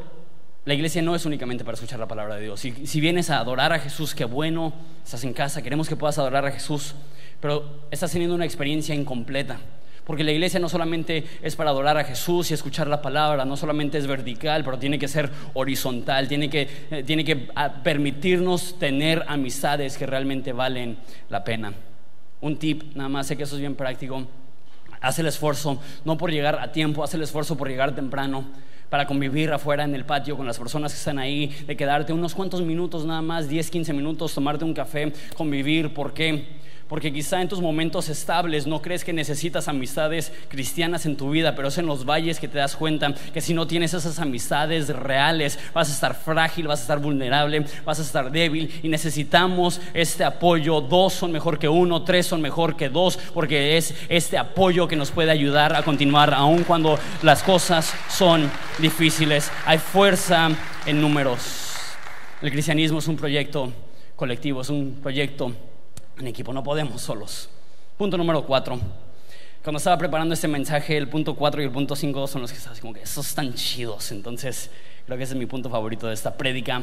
la 0.66 0.74
iglesia 0.76 1.02
no 1.02 1.16
es 1.16 1.26
únicamente 1.26 1.66
para 1.66 1.76
escuchar 1.76 2.00
la 2.00 2.08
palabra 2.08 2.36
de 2.36 2.44
Dios. 2.44 2.60
Si, 2.60 2.86
si 2.86 3.02
vienes 3.02 3.32
a 3.32 3.40
adorar 3.40 3.74
a 3.74 3.80
Jesús, 3.80 4.14
qué 4.14 4.26
bueno, 4.26 4.74
estás 5.04 5.24
en 5.24 5.34
casa, 5.34 5.64
queremos 5.64 5.90
que 5.90 5.96
puedas 5.96 6.20
adorar 6.20 6.46
a 6.46 6.52
Jesús, 6.52 6.96
pero 7.42 7.88
estás 7.90 8.12
teniendo 8.12 8.36
una 8.36 8.46
experiencia 8.46 8.94
incompleta. 8.94 9.60
Porque 10.10 10.24
la 10.24 10.32
iglesia 10.32 10.60
no 10.60 10.68
solamente 10.68 11.24
es 11.40 11.56
para 11.56 11.70
adorar 11.70 11.96
a 11.96 12.04
Jesús 12.04 12.50
y 12.50 12.56
escuchar 12.56 12.88
la 12.88 13.00
palabra, 13.00 13.46
no 13.46 13.56
solamente 13.56 14.00
es 14.00 14.08
vertical, 14.08 14.64
pero 14.64 14.80
tiene 14.80 14.98
que 14.98 15.08
ser 15.08 15.30
horizontal, 15.54 16.28
tiene 16.28 16.50
que, 16.50 16.68
eh, 16.90 17.04
tiene 17.06 17.24
que 17.24 17.48
ah, 17.54 17.84
permitirnos 17.84 18.80
tener 18.80 19.24
amistades 19.28 20.00
que 20.00 20.08
realmente 20.08 20.52
valen 20.52 20.98
la 21.30 21.44
pena. 21.44 21.74
Un 22.42 22.58
tip, 22.58 22.96
nada 22.96 23.08
más, 23.08 23.28
sé 23.28 23.38
que 23.38 23.44
eso 23.44 23.54
es 23.54 23.62
bien 23.62 23.76
práctico. 23.76 24.26
Haz 25.00 25.20
el 25.20 25.28
esfuerzo, 25.28 25.80
no 26.04 26.18
por 26.18 26.32
llegar 26.32 26.58
a 26.60 26.72
tiempo, 26.72 27.04
haz 27.04 27.14
el 27.14 27.22
esfuerzo 27.22 27.56
por 27.56 27.68
llegar 27.68 27.94
temprano 27.94 28.46
para 28.90 29.06
convivir 29.06 29.52
afuera 29.52 29.84
en 29.84 29.94
el 29.94 30.06
patio 30.06 30.36
con 30.36 30.48
las 30.48 30.58
personas 30.58 30.92
que 30.92 30.98
están 30.98 31.20
ahí, 31.20 31.56
de 31.68 31.78
quedarte 31.78 32.14
unos 32.14 32.34
cuantos 32.34 32.64
minutos 32.64 33.06
nada 33.06 33.22
más, 33.22 33.48
10, 33.48 33.70
15 33.70 33.94
minutos, 33.94 34.34
tomarte 34.34 34.66
un 34.66 34.74
café, 34.74 35.14
convivir. 35.38 35.94
¿Por 35.94 36.16
qué? 36.16 36.48
Porque 36.90 37.14
quizá 37.14 37.40
en 37.40 37.48
tus 37.48 37.62
momentos 37.62 38.10
estables 38.10 38.66
no 38.66 38.82
crees 38.82 39.04
que 39.04 39.14
necesitas 39.14 39.68
amistades 39.68 40.34
cristianas 40.48 41.06
en 41.06 41.18
tu 41.18 41.30
vida, 41.30 41.56
pero 41.56 41.68
es 41.68 41.78
en 41.78 41.86
los 41.86 42.04
valles 42.04 42.40
que 42.40 42.48
te 42.48 42.58
das 42.58 42.76
cuenta 42.76 43.14
que 43.32 43.42
si 43.42 43.54
no 43.54 43.68
tienes 43.68 43.94
esas 43.94 44.18
amistades 44.18 44.90
reales, 44.90 45.60
vas 45.72 45.88
a 45.90 45.94
estar 45.94 46.16
frágil, 46.16 46.68
vas 46.68 46.80
a 46.80 46.82
estar 46.82 46.98
vulnerable, 46.98 47.64
vas 47.86 48.00
a 48.00 48.02
estar 48.02 48.32
débil 48.32 48.74
y 48.82 48.90
necesitamos 48.90 49.80
este 49.94 50.24
apoyo. 50.24 50.82
Dos 50.82 51.14
son 51.14 51.32
mejor 51.32 51.60
que 51.60 51.70
uno, 51.70 52.02
tres 52.02 52.26
son 52.26 52.42
mejor 52.42 52.76
que 52.76 52.90
dos, 52.90 53.20
porque 53.36 53.78
es 53.78 53.94
este 54.10 54.40
apoyo 54.40 54.88
que 54.88 54.96
nos 54.96 55.12
puede 55.12 55.30
ayudar 55.30 55.76
a 55.76 55.84
continuar 55.84 56.34
aun 56.34 56.64
cuando 56.64 56.98
las 57.22 57.44
cosas 57.44 57.94
son 58.10 58.50
difíciles. 58.80 59.52
Hay 59.68 59.78
fuerza 59.78 60.50
en 60.88 61.00
números. 61.00 61.76
El 62.42 62.52
cristianismo 62.52 62.98
es 62.98 63.08
un 63.08 63.16
proyecto 63.16 63.72
colectivo, 64.16 64.62
es 64.62 64.70
un 64.72 64.98
proyecto 65.04 65.54
en 66.20 66.28
equipo, 66.28 66.54
no 66.54 66.64
podemos 66.64 67.02
solos. 67.02 67.50
Punto 67.98 68.18
número 68.18 68.46
cuatro. 68.46 68.80
Cuando 69.64 69.78
estaba 69.78 69.98
preparando 69.98 70.34
este 70.34 70.48
mensaje, 70.48 70.96
el 70.96 71.10
punto 71.10 71.36
cuatro 71.36 71.62
y 71.62 71.66
el 71.66 71.72
punto 71.72 71.96
cinco 71.96 72.28
son 72.28 72.42
los 72.42 72.52
que 72.52 72.58
están 72.58 72.78
como 72.78 72.94
que 72.94 73.02
esos 73.02 73.28
están 73.28 73.54
chidos. 73.54 74.12
Entonces, 74.12 74.70
creo 75.06 75.18
que 75.18 75.24
ese 75.24 75.34
es 75.34 75.40
mi 75.40 75.46
punto 75.46 75.70
favorito 75.70 76.08
de 76.08 76.14
esta 76.14 76.36
prédica. 76.36 76.82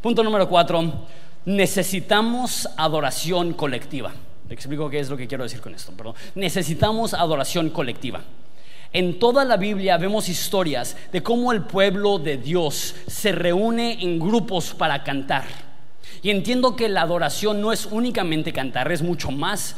Punto 0.00 0.22
número 0.22 0.48
cuatro, 0.48 1.06
necesitamos 1.44 2.68
adoración 2.76 3.54
colectiva. 3.54 4.12
Te 4.48 4.54
explico 4.54 4.90
qué 4.90 5.00
es 5.00 5.08
lo 5.08 5.16
que 5.16 5.26
quiero 5.26 5.44
decir 5.44 5.60
con 5.60 5.74
esto, 5.74 5.92
pero 5.96 6.14
necesitamos 6.34 7.14
adoración 7.14 7.70
colectiva. 7.70 8.20
En 8.92 9.18
toda 9.18 9.46
la 9.46 9.56
Biblia 9.56 9.96
vemos 9.96 10.28
historias 10.28 10.96
de 11.10 11.22
cómo 11.22 11.52
el 11.52 11.62
pueblo 11.62 12.18
de 12.18 12.36
Dios 12.36 12.94
se 13.06 13.32
reúne 13.32 14.02
en 14.02 14.18
grupos 14.18 14.74
para 14.74 15.02
cantar. 15.02 15.71
Y 16.22 16.30
entiendo 16.30 16.76
que 16.76 16.88
la 16.88 17.02
adoración 17.02 17.60
no 17.60 17.72
es 17.72 17.86
únicamente 17.86 18.52
cantar, 18.52 18.92
es 18.92 19.02
mucho 19.02 19.32
más 19.32 19.76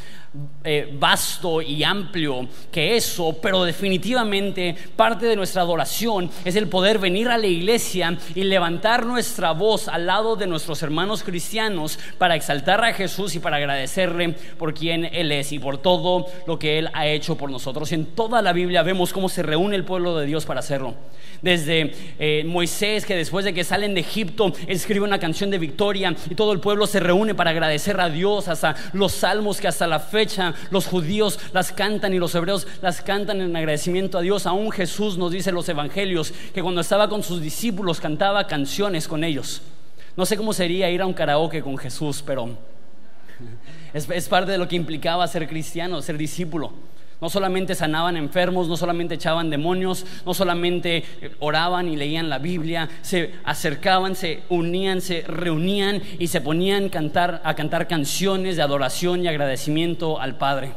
eh, 0.65 0.97
vasto 0.99 1.63
y 1.63 1.85
amplio 1.85 2.49
que 2.73 2.97
eso, 2.97 3.37
pero 3.41 3.63
definitivamente 3.63 4.75
parte 4.97 5.27
de 5.27 5.37
nuestra 5.37 5.63
adoración 5.63 6.29
es 6.45 6.57
el 6.57 6.69
poder 6.69 6.99
venir 6.99 7.29
a 7.29 7.39
la 7.39 7.47
iglesia 7.47 8.19
y 8.35 8.43
levantar 8.43 9.07
nuestra 9.07 9.53
voz 9.53 9.87
al 9.87 10.07
lado 10.07 10.35
de 10.35 10.47
nuestros 10.49 10.83
hermanos 10.83 11.23
cristianos 11.23 11.99
para 12.19 12.35
exaltar 12.35 12.83
a 12.83 12.95
Jesús 12.95 13.37
y 13.37 13.39
para 13.41 13.59
agradecerle 13.59 14.31
por 14.59 14.75
quien 14.75 15.05
Él 15.05 15.31
es 15.31 15.53
y 15.53 15.61
por 15.61 15.79
todo 15.79 16.27
lo 16.47 16.59
que 16.59 16.79
Él 16.79 16.89
ha 16.95 17.07
hecho 17.07 17.37
por 17.37 17.51
nosotros. 17.51 17.93
En 17.93 18.07
toda 18.07 18.43
la 18.43 18.53
Biblia 18.53 18.83
vemos 18.83 19.13
cómo 19.13 19.29
se 19.29 19.43
reúne 19.43 19.77
el 19.77 19.85
pueblo 19.85 20.17
de 20.19 20.27
Dios 20.27 20.47
para 20.47 20.61
hacerlo. 20.61 20.95
Desde 21.43 21.93
eh, 22.19 22.43
Moisés, 22.47 23.05
que 23.05 23.15
después 23.15 23.45
de 23.45 23.53
que 23.53 23.65
salen 23.65 23.95
de 23.95 24.01
Egipto, 24.01 24.53
escribe 24.67 25.05
una 25.05 25.19
canción 25.19 25.51
de 25.51 25.59
victoria 25.59 26.17
y 26.29 26.35
todo 26.35 26.53
el 26.53 26.61
pueblo 26.61 26.87
se 26.87 27.01
reúne 27.01 27.35
para 27.35 27.51
agradecer 27.51 28.01
a 28.01 28.09
Dios, 28.09 28.49
hasta 28.49 28.75
los 28.95 29.13
salmos 29.13 29.61
que 29.61 29.69
hasta 29.69 29.87
la 29.87 30.01
fe 30.01 30.24
los 30.71 30.87
judíos 30.87 31.39
las 31.53 31.73
cantan 31.73 32.13
y 32.15 32.19
los 32.19 32.35
hebreos 32.35 32.67
las 32.83 33.03
cantan 33.03 33.41
en 33.41 33.55
agradecimiento 33.57 34.19
a 34.19 34.21
Dios. 34.21 34.47
Aún 34.47 34.71
Jesús 34.71 35.19
nos 35.19 35.33
dice 35.33 35.51
en 35.51 35.57
los 35.57 35.69
evangelios 35.69 36.33
que 36.53 36.63
cuando 36.63 36.81
estaba 36.81 37.09
con 37.09 37.23
sus 37.23 37.41
discípulos 37.41 38.01
cantaba 38.01 38.47
canciones 38.47 39.09
con 39.09 39.25
ellos. 39.25 39.63
No 40.17 40.27
sé 40.27 40.37
cómo 40.37 40.53
sería 40.53 40.91
ir 40.91 41.03
a 41.03 41.07
un 41.07 41.15
karaoke 41.15 41.63
con 41.63 41.77
Jesús, 41.77 42.23
pero 42.25 42.57
es, 43.93 44.09
es 44.09 44.29
parte 44.29 44.53
de 44.53 44.59
lo 44.59 44.69
que 44.69 44.77
implicaba 44.77 45.27
ser 45.27 45.49
cristiano, 45.49 46.01
ser 46.03 46.17
discípulo. 46.17 46.73
No 47.21 47.31
solamente 47.31 47.75
sanaban 47.75 48.17
enfermos, 48.17 48.69
no 48.69 48.77
solamente 48.77 49.15
echaban 49.15 49.51
demonios, 49.51 50.05
no 50.27 50.35
solamente 50.35 51.05
oraban 51.39 51.89
y 51.89 51.97
leían 51.97 52.29
la 52.29 52.39
Biblia, 52.39 52.89
se 53.03 53.33
acercaban, 53.45 54.15
se 54.17 54.43
unían, 54.49 55.01
se 55.01 55.23
reunían 55.23 56.03
y 56.19 56.27
se 56.27 56.41
ponían 56.41 56.89
cantar, 56.89 57.41
a 57.45 57.55
cantar 57.55 57.89
canciones 57.89 58.57
de 58.57 58.63
adoración 58.63 59.25
y 59.25 59.29
agradecimiento 59.29 60.21
al 60.21 60.37
Padre. 60.37 60.75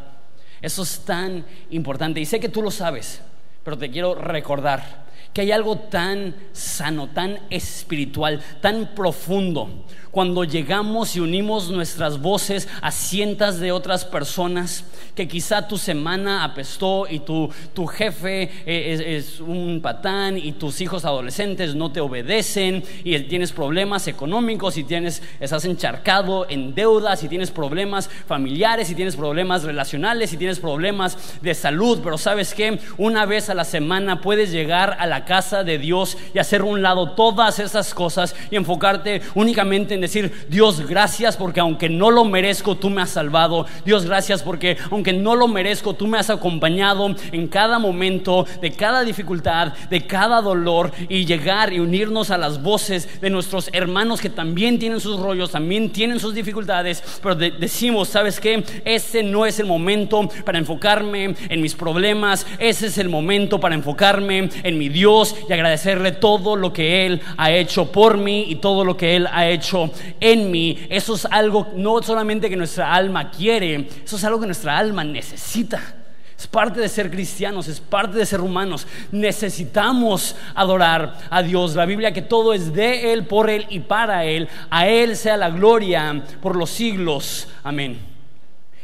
Eso 0.61 0.83
es 0.83 1.01
tan 1.01 1.45
importante 1.69 2.19
y 2.19 2.25
sé 2.25 2.39
que 2.39 2.49
tú 2.49 2.61
lo 2.61 2.71
sabes, 2.71 3.21
pero 3.63 3.77
te 3.77 3.91
quiero 3.91 4.15
recordar 4.15 5.07
que 5.33 5.41
hay 5.41 5.51
algo 5.51 5.77
tan 5.77 6.35
sano, 6.51 7.09
tan 7.09 7.39
espiritual, 7.51 8.41
tan 8.59 8.95
profundo 8.95 9.85
cuando 10.17 10.43
llegamos 10.43 11.15
y 11.15 11.19
unimos 11.19 11.69
nuestras 11.69 12.19
voces 12.19 12.67
a 12.81 12.89
cientos 12.89 13.59
de 13.59 13.71
otras 13.71 14.03
personas 14.03 14.83
que 15.13 15.27
quizá 15.27 15.67
tu 15.67 15.77
semana 15.77 16.43
apestó 16.43 17.05
y 17.07 17.19
tu, 17.19 17.51
tu 17.73 17.85
jefe 17.85 18.49
eh, 18.65 19.15
es, 19.17 19.39
un 19.39 19.79
patán 19.79 20.35
y 20.37 20.53
tus 20.53 20.81
hijos 20.81 21.05
adolescentes 21.05 21.75
no 21.75 21.91
te 21.91 21.99
obedecen 21.99 22.83
y 23.03 23.19
tienes 23.21 23.51
problemas 23.51 24.07
económicos 24.07 24.77
y 24.77 24.83
tienes, 24.83 25.21
estás 25.39 25.65
encharcado 25.65 26.47
en 26.49 26.73
deudas 26.73 27.23
y 27.23 27.27
tienes 27.27 27.51
problemas 27.51 28.09
familiares 28.27 28.89
y 28.89 28.95
tienes 28.95 29.15
problemas 29.15 29.63
relacionales 29.63 30.33
y 30.33 30.37
tienes 30.37 30.59
problemas 30.59 31.39
de 31.41 31.53
salud, 31.53 31.99
pero 32.03 32.17
sabes 32.17 32.55
que 32.55 32.79
una 32.97 33.27
vez 33.27 33.51
a 33.51 33.55
la 33.55 33.65
semana 33.65 34.21
puedes 34.21 34.51
llegar 34.51 34.97
a 34.99 35.05
la 35.05 35.25
casa 35.25 35.63
de 35.63 35.77
Dios 35.77 36.17
y 36.33 36.39
hacer 36.39 36.63
un 36.63 36.81
lado 36.81 37.11
todas 37.11 37.59
esas 37.59 37.93
cosas 37.93 38.35
y 38.49 38.55
enfocarte 38.55 39.21
únicamente 39.35 39.93
en 39.93 40.06
decir, 40.07 40.31
Dios, 40.49 40.87
gracias 40.87 41.37
porque 41.37 41.59
aunque 41.59 41.89
no 41.89 42.11
lo 42.11 42.25
merezco, 42.25 42.75
tú 42.75 42.89
me 42.89 43.01
has 43.01 43.09
salvado. 43.09 43.65
Dios, 43.85 44.05
gracias 44.05 44.43
porque 44.43 44.77
aunque 44.91 45.13
no 45.13 45.35
lo 45.35 45.47
merezco, 45.47 45.93
tú 45.93 46.07
me 46.07 46.17
has 46.17 46.29
acompañado 46.29 47.15
en 47.31 47.47
cada 47.47 47.79
momento 47.79 48.45
de 48.61 48.71
cada 48.71 49.03
dificultad, 49.03 49.73
de 49.89 50.05
cada 50.05 50.41
dolor 50.41 50.91
y 51.09 51.25
llegar 51.25 51.73
y 51.73 51.79
unirnos 51.79 52.31
a 52.31 52.37
las 52.37 52.61
voces 52.61 53.21
de 53.21 53.29
nuestros 53.29 53.69
hermanos 53.73 54.21
que 54.21 54.29
también 54.29 54.79
tienen 54.79 54.99
sus 54.99 55.19
rollos, 55.19 55.51
también 55.51 55.91
tienen 55.91 56.19
sus 56.19 56.33
dificultades, 56.33 57.03
pero 57.21 57.35
decimos, 57.35 58.09
¿sabes 58.09 58.39
qué? 58.39 58.63
Ese 58.85 59.23
no 59.23 59.45
es 59.45 59.59
el 59.59 59.65
momento 59.65 60.29
para 60.45 60.57
enfocarme 60.57 61.35
en 61.49 61.61
mis 61.61 61.75
problemas, 61.75 62.45
ese 62.59 62.87
es 62.87 62.97
el 62.97 63.09
momento 63.09 63.59
para 63.59 63.75
enfocarme 63.75 64.49
en 64.63 64.77
mi 64.77 64.89
Dios 64.89 65.35
y 65.49 65.53
agradecerle 65.53 66.11
todo 66.11 66.55
lo 66.55 66.73
que 66.73 67.05
Él 67.05 67.21
ha 67.37 67.51
hecho 67.51 67.91
por 67.91 68.17
mí 68.17 68.45
y 68.47 68.55
todo 68.55 68.83
lo 68.83 68.97
que 68.97 69.15
Él 69.15 69.27
ha 69.31 69.47
hecho 69.47 69.86
en 70.19 70.51
mí. 70.51 70.87
Eso 70.89 71.15
es 71.15 71.25
algo 71.25 71.67
no 71.75 72.01
solamente 72.01 72.49
que 72.49 72.55
nuestra 72.55 72.93
alma 72.93 73.31
quiere, 73.31 73.89
eso 74.03 74.15
es 74.15 74.23
algo 74.23 74.39
que 74.39 74.45
nuestra 74.45 74.77
alma 74.77 75.03
necesita. 75.03 75.95
Es 76.37 76.45
parte 76.45 76.79
de 76.79 76.87
ser 76.87 77.09
cristianos, 77.09 77.67
es 77.67 77.79
parte 77.79 78.17
de 78.17 78.25
ser 78.25 78.41
humanos. 78.41 78.85
Necesitamos 79.11 80.35
adorar 80.53 81.17
a 81.31 81.41
Dios. 81.41 81.73
La 81.73 81.87
Biblia 81.87 82.13
que 82.13 82.21
todo 82.21 82.53
es 82.53 82.73
de 82.73 83.11
Él, 83.11 83.25
por 83.25 83.49
Él 83.49 83.65
y 83.69 83.79
para 83.79 84.23
Él. 84.23 84.47
A 84.69 84.87
Él 84.87 85.15
sea 85.15 85.35
la 85.35 85.49
gloria 85.49 86.23
por 86.39 86.55
los 86.55 86.69
siglos. 86.69 87.47
Amén. 87.63 88.16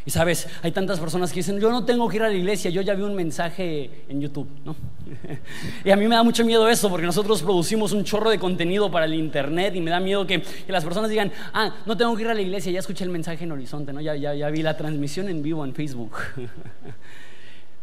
Y 0.06 0.12
sabes, 0.12 0.48
hay 0.62 0.72
tantas 0.72 1.00
personas 1.00 1.32
que 1.32 1.40
dicen, 1.40 1.60
yo 1.60 1.72
no 1.72 1.86
tengo 1.86 2.10
que 2.10 2.18
ir 2.18 2.24
a 2.24 2.28
la 2.28 2.34
iglesia, 2.34 2.70
yo 2.70 2.82
ya 2.82 2.94
vi 2.94 3.04
un 3.04 3.16
mensaje 3.16 4.04
en 4.10 4.20
YouTube, 4.20 4.50
¿no? 4.66 4.76
y 5.86 5.92
a 5.92 5.96
mí 5.96 6.08
me 6.08 6.16
da 6.16 6.24
mucho 6.24 6.44
miedo 6.44 6.68
eso, 6.68 6.90
porque 6.90 7.06
nosotros 7.06 7.42
producimos 7.42 7.94
un 7.94 8.04
chorro 8.04 8.30
de 8.30 8.38
contenido 8.38 8.92
para 8.92 9.06
el 9.06 9.14
Internet 9.14 9.76
y 9.76 9.82
me 9.82 9.92
da 9.92 10.00
miedo 10.00 10.28
que, 10.28 10.44
las 10.68 10.84
personas 10.84 11.10
digan, 11.10 11.32
ah, 11.54 11.74
no 11.86 11.96
tengo 11.96 12.16
que 12.16 12.24
ir 12.24 12.28
a 12.28 12.34
la 12.34 12.42
iglesia, 12.42 12.72
ya 12.72 12.80
escuché 12.80 13.06
el 13.06 13.12
mensaje 13.12 13.46
en 13.46 13.52
Horizonte, 13.54 13.94
¿no? 13.94 14.02
Ya, 14.02 14.16
ya, 14.16 14.34
ya 14.34 14.50
vi 14.50 14.62
la 14.62 14.76
transmisión 14.76 15.30
en 15.30 15.42
vivo 15.42 15.64
en 15.64 15.74
Facebook. 15.74 16.18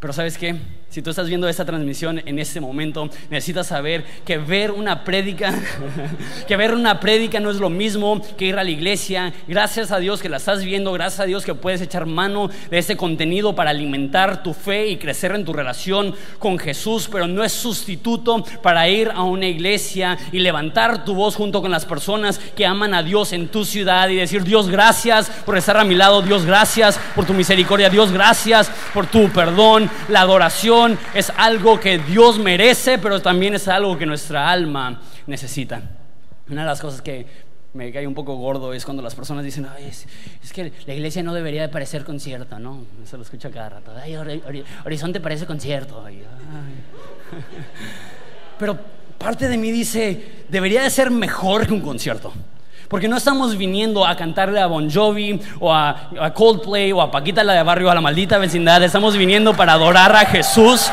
Pero 0.00 0.14
sabes 0.14 0.38
qué, 0.38 0.56
si 0.88 1.02
tú 1.02 1.10
estás 1.10 1.28
viendo 1.28 1.46
esta 1.46 1.64
transmisión 1.64 2.22
en 2.24 2.38
este 2.38 2.58
momento, 2.58 3.10
necesitas 3.30 3.66
saber 3.66 4.02
que 4.24 4.38
ver 4.38 4.72
una 4.72 5.04
prédica, 5.04 5.54
que 6.48 6.56
ver 6.56 6.74
una 6.74 6.98
prédica 6.98 7.38
no 7.38 7.50
es 7.50 7.58
lo 7.58 7.68
mismo 7.68 8.20
que 8.38 8.46
ir 8.46 8.56
a 8.56 8.64
la 8.64 8.70
iglesia. 8.70 9.32
Gracias 9.46 9.92
a 9.92 9.98
Dios 9.98 10.22
que 10.22 10.30
la 10.30 10.38
estás 10.38 10.64
viendo, 10.64 10.90
gracias 10.92 11.20
a 11.20 11.26
Dios 11.26 11.44
que 11.44 11.54
puedes 11.54 11.82
echar 11.82 12.06
mano 12.06 12.48
de 12.70 12.78
ese 12.78 12.96
contenido 12.96 13.54
para 13.54 13.70
alimentar 13.70 14.42
tu 14.42 14.54
fe 14.54 14.88
y 14.88 14.96
crecer 14.96 15.32
en 15.32 15.44
tu 15.44 15.52
relación 15.52 16.14
con 16.38 16.58
Jesús, 16.58 17.08
pero 17.12 17.28
no 17.28 17.44
es 17.44 17.52
sustituto 17.52 18.42
para 18.62 18.88
ir 18.88 19.12
a 19.14 19.22
una 19.22 19.46
iglesia 19.46 20.16
y 20.32 20.38
levantar 20.40 21.04
tu 21.04 21.14
voz 21.14 21.36
junto 21.36 21.60
con 21.60 21.70
las 21.70 21.84
personas 21.84 22.38
que 22.56 22.64
aman 22.64 22.94
a 22.94 23.02
Dios 23.02 23.34
en 23.34 23.48
tu 23.48 23.66
ciudad 23.66 24.08
y 24.08 24.16
decir, 24.16 24.44
Dios, 24.44 24.70
gracias 24.70 25.30
por 25.44 25.58
estar 25.58 25.76
a 25.76 25.84
mi 25.84 25.94
lado, 25.94 26.22
Dios, 26.22 26.46
gracias 26.46 26.98
por 27.14 27.26
tu 27.26 27.34
misericordia, 27.34 27.90
Dios, 27.90 28.10
gracias 28.10 28.72
por 28.94 29.06
tu 29.06 29.28
perdón 29.28 29.89
la 30.08 30.22
adoración 30.22 30.98
es 31.14 31.32
algo 31.36 31.80
que 31.80 31.98
Dios 31.98 32.38
merece, 32.38 32.98
pero 32.98 33.20
también 33.20 33.54
es 33.54 33.68
algo 33.68 33.96
que 33.96 34.06
nuestra 34.06 34.50
alma 34.50 35.00
necesita. 35.26 35.82
Una 36.48 36.62
de 36.62 36.66
las 36.66 36.80
cosas 36.80 37.02
que 37.02 37.26
me 37.72 37.92
cae 37.92 38.06
un 38.06 38.14
poco 38.14 38.36
gordo 38.36 38.72
es 38.72 38.84
cuando 38.84 39.02
las 39.02 39.14
personas 39.14 39.44
dicen, 39.44 39.66
es, 39.78 40.06
que 40.52 40.72
la 40.86 40.94
iglesia 40.94 41.22
no 41.22 41.32
debería 41.32 41.62
de 41.62 41.68
parecer 41.68 42.04
concierto, 42.04 42.58
¿no? 42.58 42.84
Eso 43.04 43.16
lo 43.16 43.22
escucho 43.22 43.50
cada 43.50 43.68
rato. 43.68 43.92
Ay, 44.02 44.16
Horizonte 44.84 45.20
parece 45.20 45.46
concierto. 45.46 46.04
Pero 48.58 48.78
parte 49.18 49.48
de 49.48 49.56
mí 49.56 49.70
dice, 49.70 50.44
debería 50.48 50.82
de 50.82 50.90
ser 50.90 51.10
mejor 51.10 51.66
que 51.66 51.72
un 51.72 51.80
concierto. 51.80 52.32
Porque 52.90 53.06
no 53.06 53.16
estamos 53.16 53.56
viniendo 53.56 54.04
a 54.04 54.16
cantarle 54.16 54.58
a 54.58 54.66
Bon 54.66 54.90
Jovi 54.90 55.40
o 55.60 55.72
a, 55.72 56.10
Coldplay 56.34 56.90
o 56.90 57.00
a 57.00 57.08
Paquita 57.08 57.44
la 57.44 57.52
de 57.52 57.62
Barrio 57.62 57.88
a 57.88 57.94
la 57.94 58.00
maldita 58.00 58.36
vecindad. 58.36 58.82
Estamos 58.82 59.16
viniendo 59.16 59.54
para 59.54 59.74
adorar 59.74 60.16
a 60.16 60.26
Jesús 60.26 60.90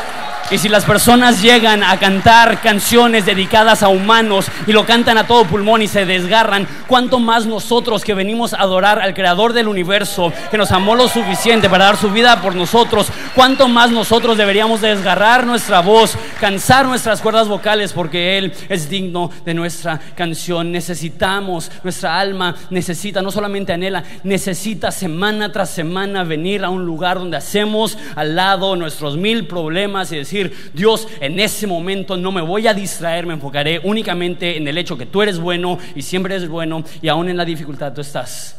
y 0.50 0.58
si 0.58 0.70
las 0.70 0.86
personas 0.86 1.42
llegan 1.42 1.84
a 1.84 2.00
cantar 2.00 2.62
canciones 2.62 3.26
dedicadas 3.26 3.84
a 3.84 3.90
humanos 3.90 4.46
y 4.66 4.72
lo 4.72 4.86
cantan 4.86 5.18
a 5.18 5.28
todo 5.28 5.44
pulmón 5.44 5.82
y 5.82 5.90
se 5.90 6.06
desgarran, 6.06 6.66
¿cuánto 6.88 7.20
más 7.20 7.46
nosotros 7.46 8.06
que 8.06 8.14
venimos 8.14 8.54
a 8.54 8.62
adorar 8.62 9.02
al 9.02 9.14
Creador 9.14 9.52
del 9.52 9.68
universo, 9.68 10.32
que 10.50 10.58
nos 10.58 10.72
amó 10.72 10.96
lo 10.96 11.10
suficiente 11.10 11.70
para 11.70 11.86
dar 11.86 11.98
su 11.98 12.12
vida 12.12 12.42
por 12.42 12.56
nosotros, 12.56 13.08
cuánto 13.36 13.68
más 13.68 13.92
nosotros 13.92 14.38
deberíamos 14.38 14.80
desgarrar 14.80 15.46
nuestra 15.46 15.82
voz, 15.82 16.18
cansar 16.40 16.86
nuestras 16.86 17.22
cuerdas 17.22 17.50
vocales 17.50 17.92
porque 17.92 18.38
Él 18.38 18.54
es 18.70 18.90
digno 18.90 19.30
de 19.44 19.54
nuestra 19.54 20.00
canción? 20.16 20.72
Necesitamos, 20.72 21.70
nuestra 21.84 22.20
alma 22.20 22.56
necesita, 22.70 23.22
no 23.22 23.32
solamente 23.32 23.74
anhela, 23.74 24.04
necesita 24.24 24.92
semana 24.92 25.52
tras 25.52 25.72
semana 25.72 26.24
venir 26.24 26.64
a 26.64 26.70
un 26.70 26.86
lugar 26.86 27.20
donde 27.20 27.36
hacemos 27.36 27.98
al 28.16 28.36
lado 28.38 28.78
nuestros 28.78 29.18
mil 29.18 29.46
problemas 29.46 30.10
y 30.14 30.18
decir, 30.18 30.37
Dios, 30.74 31.08
en 31.20 31.40
ese 31.40 31.68
momento 31.68 32.18
no 32.18 32.32
me 32.32 32.42
voy 32.42 32.68
a 32.68 32.74
distraer, 32.74 33.26
me 33.26 33.34
enfocaré 33.34 33.80
únicamente 33.84 34.58
en 34.58 34.68
el 34.68 34.78
hecho 34.78 34.98
que 34.98 35.06
tú 35.06 35.22
eres 35.22 35.40
bueno 35.40 35.78
y 35.96 36.02
siempre 36.02 36.36
eres 36.36 36.50
bueno 36.50 36.84
y 37.02 37.08
aún 37.08 37.30
en 37.30 37.38
la 37.38 37.46
dificultad 37.46 37.94
tú 37.94 38.02
estás 38.02 38.58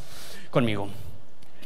conmigo. 0.51 0.89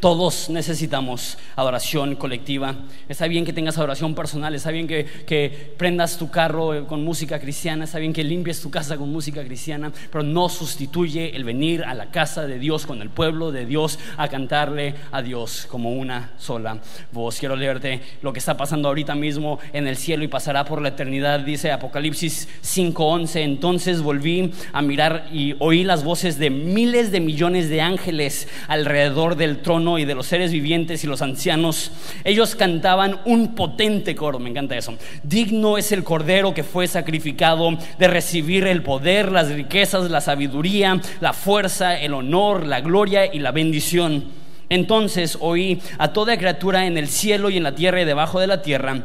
Todos 0.03 0.51
necesitamos 0.51 1.38
adoración 1.55 2.17
colectiva. 2.17 2.75
Está 3.09 3.29
bien 3.29 3.45
que 3.45 3.53
tengas 3.53 3.79
adoración 3.79 4.17
personal, 4.17 4.53
está 4.53 4.73
bien 4.73 4.88
que, 4.88 5.75
prendas 5.79 6.19
tu 6.19 6.29
carro 6.29 6.88
con 6.88 7.05
música 7.05 7.38
cristiana, 7.38 7.85
está 7.85 8.01
bien 8.01 8.12
que 8.12 8.25
limpies 8.25 8.61
tu 8.61 8.69
casa 8.69 8.97
con 8.97 9.12
música 9.12 9.45
cristiana, 9.45 9.93
pero 10.11 10.25
no 10.25 10.49
sustituye 10.49 11.37
el 11.37 11.45
venir 11.45 11.85
a 11.85 11.95
la 11.95 12.11
casa 12.11 12.49
de 12.49 12.59
Dios 12.59 12.85
con 12.85 13.01
el 13.01 13.11
pueblo 13.11 13.53
de 13.53 13.65
Dios 13.65 14.01
a 14.17 14.27
cantarle 14.27 14.97
a 15.12 15.23
Dios 15.23 15.69
como 15.71 15.93
una 15.93 16.33
sola 16.37 16.81
voz. 17.12 17.38
Quiero 17.38 17.55
leerte 17.55 18.01
lo 18.23 18.33
que 18.33 18.41
está 18.41 18.57
pasando 18.57 18.88
ahorita 18.88 19.15
mismo 19.15 19.61
en 19.73 19.87
el 19.87 19.97
cielo 19.97 20.25
y 20.25 20.29
pasará 20.29 20.65
por 20.65 20.83
la 20.83 20.88
eternidad, 20.88 21.38
dice 21.38 21.71
Apocalipsis 21.71 22.49
5:11. 22.61 23.43
Entonces 23.43 24.03
volví 24.03 24.53
a 24.73 24.83
mirar 24.83 25.29
y 25.33 25.55
oí 25.61 25.85
las 25.85 26.03
voces 26.03 26.41
de 26.41 26.51
miles 26.51 27.12
de 27.12 27.21
millones 27.21 27.69
de 27.69 27.81
ángeles 27.81 28.49
alrededor 28.67 29.37
del 29.37 29.62
trono 29.62 29.91
y 29.98 30.05
de 30.05 30.14
los 30.14 30.26
seres 30.26 30.52
vivientes 30.52 31.05
y 31.05 31.07
los 31.07 31.22
ancianos, 31.22 31.92
ellos 32.24 32.55
cantaban 32.55 33.20
un 33.24 33.55
potente 33.55 34.14
coro, 34.14 34.38
me 34.38 34.50
encanta 34.50 34.76
eso. 34.76 34.94
Digno 35.22 35.78
es 35.78 35.92
el 35.92 36.05
cordero 36.05 36.55
que 36.55 36.64
fue 36.64 36.87
sacrificado 36.87 37.70
de 37.98 38.09
recibir 38.09 38.66
el 38.66 38.83
poder, 38.83 39.31
las 39.31 39.50
riquezas, 39.50 40.11
la 40.11 40.20
sabiduría, 40.20 41.00
la 41.20 41.33
fuerza, 41.33 41.98
el 41.98 42.14
honor, 42.14 42.66
la 42.66 42.81
gloria 42.81 43.33
y 43.33 43.38
la 43.38 43.52
bendición. 43.52 44.24
Entonces 44.68 45.37
oí 45.40 45.81
a 45.98 46.12
toda 46.12 46.38
criatura 46.38 46.87
en 46.87 46.96
el 46.96 47.09
cielo 47.09 47.50
y 47.50 47.59
en 47.59 47.62
la 47.62 47.74
tierra 47.74 48.00
y 48.00 48.05
debajo 48.05 48.40
de 48.40 48.46
la 48.46 48.62
tierra 48.62 49.05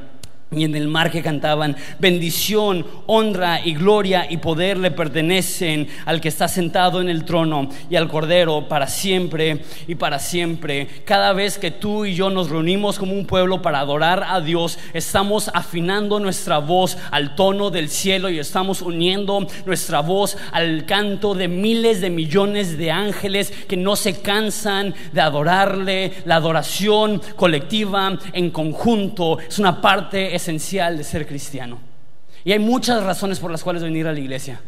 y 0.49 0.63
en 0.63 0.75
el 0.75 0.87
mar 0.87 1.11
que 1.11 1.21
cantaban, 1.21 1.75
bendición, 1.99 2.85
honra 3.05 3.59
y 3.65 3.73
gloria 3.73 4.27
y 4.29 4.37
poder 4.37 4.77
le 4.77 4.91
pertenecen 4.91 5.89
al 6.05 6.21
que 6.21 6.29
está 6.29 6.47
sentado 6.47 7.01
en 7.01 7.09
el 7.09 7.25
trono 7.25 7.67
y 7.89 7.97
al 7.97 8.07
Cordero 8.07 8.69
para 8.69 8.87
siempre 8.87 9.65
y 9.87 9.95
para 9.95 10.19
siempre. 10.19 10.87
Cada 11.03 11.33
vez 11.33 11.57
que 11.57 11.71
tú 11.71 12.05
y 12.05 12.15
yo 12.15 12.29
nos 12.29 12.49
reunimos 12.49 12.97
como 12.97 13.11
un 13.11 13.25
pueblo 13.25 13.61
para 13.61 13.79
adorar 13.79 14.23
a 14.25 14.39
Dios, 14.39 14.79
estamos 14.93 15.51
afinando 15.53 16.17
nuestra 16.17 16.59
voz 16.59 16.97
al 17.11 17.35
tono 17.35 17.69
del 17.69 17.89
cielo 17.89 18.29
y 18.29 18.39
estamos 18.39 18.81
uniendo 18.81 19.45
nuestra 19.65 19.99
voz 19.99 20.37
al 20.53 20.85
canto 20.85 21.33
de 21.33 21.49
miles 21.49 21.99
de 21.99 22.09
millones 22.09 22.77
de 22.77 22.89
ángeles 22.89 23.51
que 23.67 23.75
no 23.75 23.97
se 23.97 24.21
cansan 24.21 24.95
de 25.11 25.19
adorarle. 25.19 26.13
La 26.23 26.35
adoración 26.35 27.21
colectiva 27.35 28.17
en 28.31 28.49
conjunto 28.51 29.39
es 29.39 29.59
una 29.59 29.81
parte 29.81 30.36
esencial 30.37 30.97
de 30.97 31.03
ser 31.03 31.27
cristiano. 31.27 31.79
Y 32.43 32.53
hay 32.53 32.59
muchas 32.59 33.03
razones 33.03 33.39
por 33.39 33.51
las 33.51 33.63
cuales 33.63 33.83
venir 33.83 34.07
a 34.07 34.13
la 34.13 34.19
iglesia. 34.19 34.61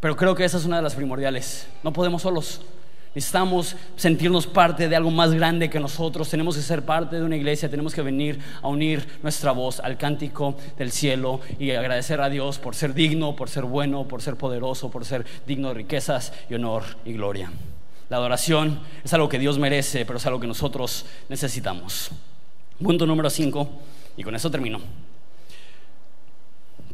Pero 0.00 0.16
creo 0.16 0.34
que 0.34 0.44
esa 0.44 0.58
es 0.58 0.64
una 0.64 0.76
de 0.76 0.82
las 0.82 0.94
primordiales. 0.94 1.66
No 1.82 1.92
podemos 1.92 2.22
solos. 2.22 2.60
Necesitamos 3.14 3.76
sentirnos 3.96 4.46
parte 4.46 4.88
de 4.88 4.96
algo 4.96 5.10
más 5.10 5.32
grande 5.32 5.68
que 5.68 5.78
nosotros. 5.78 6.30
Tenemos 6.30 6.56
que 6.56 6.62
ser 6.62 6.82
parte 6.82 7.16
de 7.16 7.22
una 7.22 7.36
iglesia. 7.36 7.68
Tenemos 7.68 7.94
que 7.94 8.02
venir 8.02 8.38
a 8.62 8.68
unir 8.68 9.06
nuestra 9.22 9.52
voz 9.52 9.80
al 9.80 9.98
cántico 9.98 10.56
del 10.78 10.90
cielo 10.90 11.40
y 11.58 11.70
agradecer 11.72 12.20
a 12.20 12.30
Dios 12.30 12.58
por 12.58 12.74
ser 12.74 12.94
digno, 12.94 13.36
por 13.36 13.50
ser 13.50 13.64
bueno, 13.64 14.08
por 14.08 14.22
ser 14.22 14.36
poderoso, 14.36 14.90
por 14.90 15.04
ser 15.04 15.26
digno 15.46 15.68
de 15.68 15.74
riquezas 15.74 16.32
y 16.48 16.54
honor 16.54 16.84
y 17.04 17.12
gloria. 17.12 17.52
La 18.08 18.16
adoración 18.16 18.80
es 19.04 19.12
algo 19.12 19.28
que 19.28 19.38
Dios 19.38 19.58
merece, 19.58 20.04
pero 20.04 20.16
es 20.16 20.26
algo 20.26 20.40
que 20.40 20.46
nosotros 20.46 21.06
necesitamos. 21.28 22.10
Punto 22.82 23.06
número 23.06 23.30
5, 23.30 23.68
y 24.16 24.22
con 24.22 24.34
eso 24.34 24.50
termino. 24.50 24.80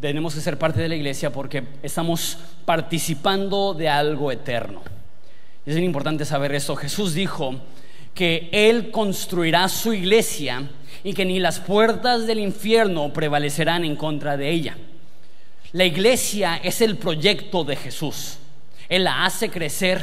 Tenemos 0.01 0.35
que 0.35 0.41
ser 0.41 0.59
parte 0.59 0.81
de 0.81 0.89
la 0.89 0.95
iglesia 0.95 1.33
porque 1.33 1.65
estamos 1.83 2.39
participando 2.65 3.75
de 3.75 3.89
algo 3.89 4.31
eterno. 4.31 4.83
Es 5.67 5.75
bien 5.75 5.85
importante 5.85 6.25
saber 6.25 6.55
esto. 6.55 6.77
Jesús 6.77 7.15
dijo 7.15 7.57
que 8.15 8.49
Él 8.53 8.91
construirá 8.91 9.69
su 9.69 9.93
iglesia 9.93 10.69
y 11.05 11.15
que 11.15 11.25
ni 11.25 11.41
las 11.41 11.61
puertas 11.61 12.27
del 12.27 12.39
infierno 12.39 13.13
prevalecerán 13.13 13.85
en 13.85 13.97
contra 13.97 14.37
de 14.37 14.51
ella. 14.51 14.77
La 15.73 15.85
iglesia 15.85 16.57
es 16.63 16.81
el 16.81 16.97
proyecto 16.97 17.65
de 17.65 17.77
Jesús. 17.77 18.39
Él 18.89 19.05
la 19.05 19.25
hace 19.25 19.51
crecer, 19.51 20.01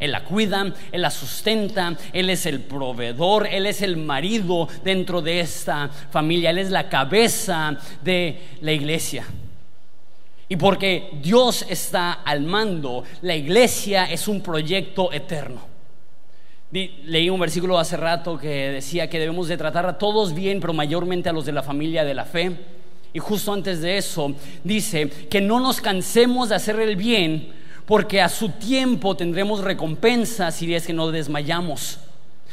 Él 0.00 0.12
la 0.12 0.24
cuida, 0.24 0.72
Él 0.92 1.02
la 1.02 1.10
sustenta, 1.10 1.96
Él 2.12 2.30
es 2.30 2.46
el 2.46 2.60
proveedor, 2.60 3.46
Él 3.46 3.66
es 3.66 3.82
el 3.82 3.96
marido 3.96 4.68
dentro 4.84 5.20
de 5.20 5.40
esta 5.40 5.88
familia, 6.10 6.50
Él 6.50 6.58
es 6.58 6.70
la 6.70 6.88
cabeza 6.88 7.76
de 8.02 8.40
la 8.60 8.72
iglesia. 8.72 9.24
Y 10.48 10.56
porque 10.56 11.10
Dios 11.22 11.66
está 11.68 12.12
al 12.12 12.42
mando, 12.42 13.04
la 13.20 13.36
iglesia 13.36 14.04
es 14.04 14.28
un 14.28 14.40
proyecto 14.40 15.12
eterno. 15.12 15.60
Leí 16.70 17.30
un 17.30 17.40
versículo 17.40 17.78
hace 17.78 17.96
rato 17.96 18.38
que 18.38 18.70
decía 18.70 19.08
que 19.08 19.18
debemos 19.18 19.48
de 19.48 19.56
tratar 19.56 19.86
a 19.86 19.98
todos 19.98 20.34
bien, 20.34 20.60
pero 20.60 20.72
mayormente 20.72 21.28
a 21.28 21.32
los 21.32 21.46
de 21.46 21.52
la 21.52 21.62
familia 21.62 22.04
de 22.04 22.14
la 22.14 22.24
fe. 22.24 22.56
Y 23.12 23.18
justo 23.18 23.52
antes 23.52 23.80
de 23.80 23.96
eso 23.96 24.34
dice 24.64 25.08
que 25.08 25.40
no 25.40 25.60
nos 25.60 25.80
cansemos 25.80 26.50
de 26.50 26.56
hacer 26.56 26.78
el 26.80 26.96
bien, 26.96 27.52
porque 27.88 28.20
a 28.20 28.28
su 28.28 28.50
tiempo 28.50 29.16
tendremos 29.16 29.60
recompensas 29.60 30.54
si 30.54 30.74
es 30.74 30.86
que 30.86 30.92
no 30.92 31.10
desmayamos. 31.10 31.98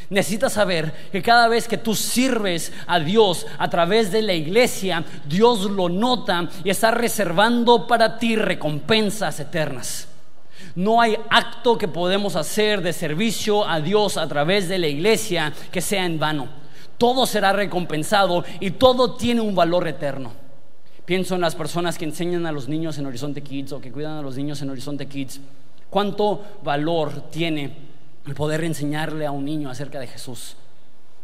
Necesitas 0.10 0.54
saber 0.54 0.94
que 1.12 1.22
cada 1.22 1.50
vez 1.50 1.68
que 1.68 1.78
tú 1.78 1.94
sirves 1.94 2.72
a 2.88 3.02
Dios 3.02 3.46
a 3.58 3.70
través 3.70 4.14
de 4.14 4.22
la 4.22 4.32
iglesia, 4.32 5.04
Dios 5.28 5.70
lo 5.70 5.90
nota 5.90 6.48
y 6.64 6.70
está 6.70 6.92
reservando 6.92 7.86
para 7.86 8.18
ti 8.18 8.38
recompensas 8.38 9.38
eternas. 9.42 10.08
No 10.74 11.02
hay 11.02 11.18
acto 11.30 11.78
que 11.78 11.90
podemos 11.90 12.38
hacer 12.38 12.82
de 12.82 12.94
servicio 12.94 13.68
a 13.68 13.82
Dios 13.82 14.16
a 14.16 14.30
través 14.30 14.70
de 14.70 14.80
la 14.80 14.88
iglesia 14.88 15.52
que 15.70 15.82
sea 15.82 16.06
en 16.06 16.18
vano. 16.18 16.48
Todo 16.98 17.26
será 17.26 17.52
recompensado 17.52 18.46
y 18.62 18.72
todo 18.72 19.16
tiene 19.16 19.42
un 19.42 19.54
valor 19.54 19.86
eterno. 19.86 20.45
Pienso 21.06 21.36
en 21.36 21.42
las 21.42 21.56
personas 21.56 21.98
que 21.98 22.06
enseñan 22.06 22.46
a 22.46 22.52
los 22.52 22.68
niños 22.68 22.98
en 22.98 23.06
Horizonte 23.06 23.42
Kids 23.42 23.74
o 23.74 23.82
que 23.82 23.92
cuidan 23.92 24.18
a 24.18 24.22
los 24.22 24.38
niños 24.38 24.62
en 24.62 24.70
Horizonte 24.70 25.06
Kids. 25.08 25.40
¿Cuánto 25.90 26.44
valor 26.64 27.30
tiene 27.30 27.86
el 28.26 28.34
poder 28.34 28.64
enseñarle 28.64 29.26
a 29.26 29.32
un 29.32 29.46
niño 29.46 29.70
acerca 29.70 30.00
de 30.00 30.08
Jesús. 30.08 30.56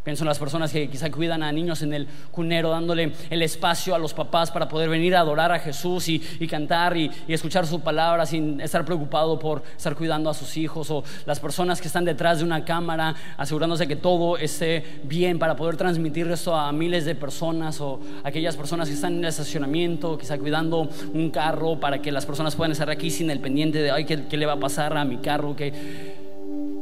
Pienso 0.03 0.23
en 0.23 0.29
las 0.29 0.39
personas 0.39 0.71
que 0.71 0.89
quizá 0.89 1.11
cuidan 1.11 1.43
a 1.43 1.51
niños 1.51 1.83
en 1.83 1.93
el 1.93 2.07
cunero, 2.31 2.71
dándole 2.71 3.13
el 3.29 3.41
espacio 3.43 3.93
a 3.93 3.99
los 3.99 4.15
papás 4.15 4.49
para 4.49 4.67
poder 4.67 4.89
venir 4.89 5.15
a 5.15 5.19
adorar 5.19 5.51
a 5.51 5.59
Jesús 5.59 6.09
y, 6.09 6.19
cantar 6.47 6.97
y, 6.97 7.11
escuchar 7.27 7.67
su 7.67 7.81
palabra 7.81 8.25
sin 8.25 8.59
estar 8.61 8.83
preocupado 8.83 9.37
por 9.37 9.61
estar 9.77 9.95
cuidando 9.95 10.31
a 10.31 10.33
sus 10.33 10.57
hijos. 10.57 10.89
O 10.89 11.03
las 11.27 11.39
personas 11.39 11.79
que 11.79 11.87
están 11.87 12.03
detrás 12.03 12.39
de 12.39 12.45
una 12.45 12.65
cámara 12.65 13.13
asegurándose 13.37 13.87
que 13.87 13.95
todo 13.95 14.37
esté 14.37 14.83
bien 15.03 15.37
para 15.37 15.55
poder 15.55 15.77
transmitir 15.77 16.27
esto 16.31 16.55
a 16.55 16.71
miles 16.71 17.05
de 17.05 17.13
personas. 17.13 17.79
O 17.79 17.99
aquellas 18.23 18.57
personas 18.57 18.87
que 18.87 18.95
están 18.95 19.13
en 19.13 19.19
el 19.19 19.25
estacionamiento, 19.25 20.17
quizá 20.17 20.39
cuidando 20.39 20.89
un 21.13 21.29
carro 21.29 21.79
para 21.79 22.01
que 22.01 22.11
las 22.11 22.25
personas 22.25 22.55
puedan 22.55 22.71
estar 22.71 22.89
aquí 22.89 23.11
sin 23.11 23.29
el 23.29 23.39
pendiente 23.39 23.77
de, 23.77 23.91
ay, 23.91 24.05
¿qué, 24.05 24.25
qué 24.27 24.37
le 24.37 24.47
va 24.47 24.53
a 24.53 24.59
pasar 24.59 24.97
a 24.97 25.05
mi 25.05 25.17
carro? 25.17 25.55
Que 25.55 26.30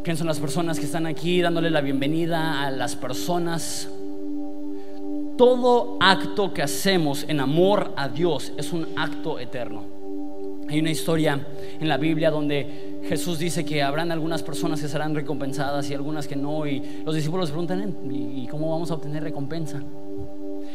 Pienso 0.04 0.24
en 0.24 0.28
las 0.28 0.40
personas 0.40 0.80
que 0.80 0.86
están 0.86 1.06
aquí 1.06 1.42
dándole 1.42 1.70
la 1.70 1.82
bienvenida 1.82 2.64
a 2.64 2.72
las 2.72 2.96
personas. 2.96 3.90
Todo 5.38 5.98
acto 6.00 6.54
que 6.54 6.62
hacemos 6.62 7.26
en 7.28 7.42
amor 7.42 7.94
a 7.98 8.08
Dios 8.08 8.54
es 8.58 8.72
un 8.72 8.88
acto 8.96 9.40
eterno. 9.40 9.84
Hay 10.70 10.80
una 10.80 10.92
historia 10.92 11.46
en 11.80 11.88
la 11.88 11.98
Biblia 11.98 12.32
donde 12.32 13.02
Jesús 13.10 13.40
dice 13.40 13.66
que 13.66 13.84
habrán 13.84 14.12
algunas 14.12 14.42
personas 14.42 14.82
que 14.82 14.88
serán 14.88 15.16
recompensadas 15.16 15.90
y 15.90 15.94
algunas 15.94 16.28
que 16.28 16.36
no. 16.38 16.66
Y 16.66 16.82
los 17.06 17.14
discípulos 17.14 17.50
preguntan, 17.50 17.98
¿y 18.10 18.48
cómo 18.48 18.72
vamos 18.72 18.92
a 18.92 18.94
obtener 18.94 19.24
recompensa? 19.24 19.84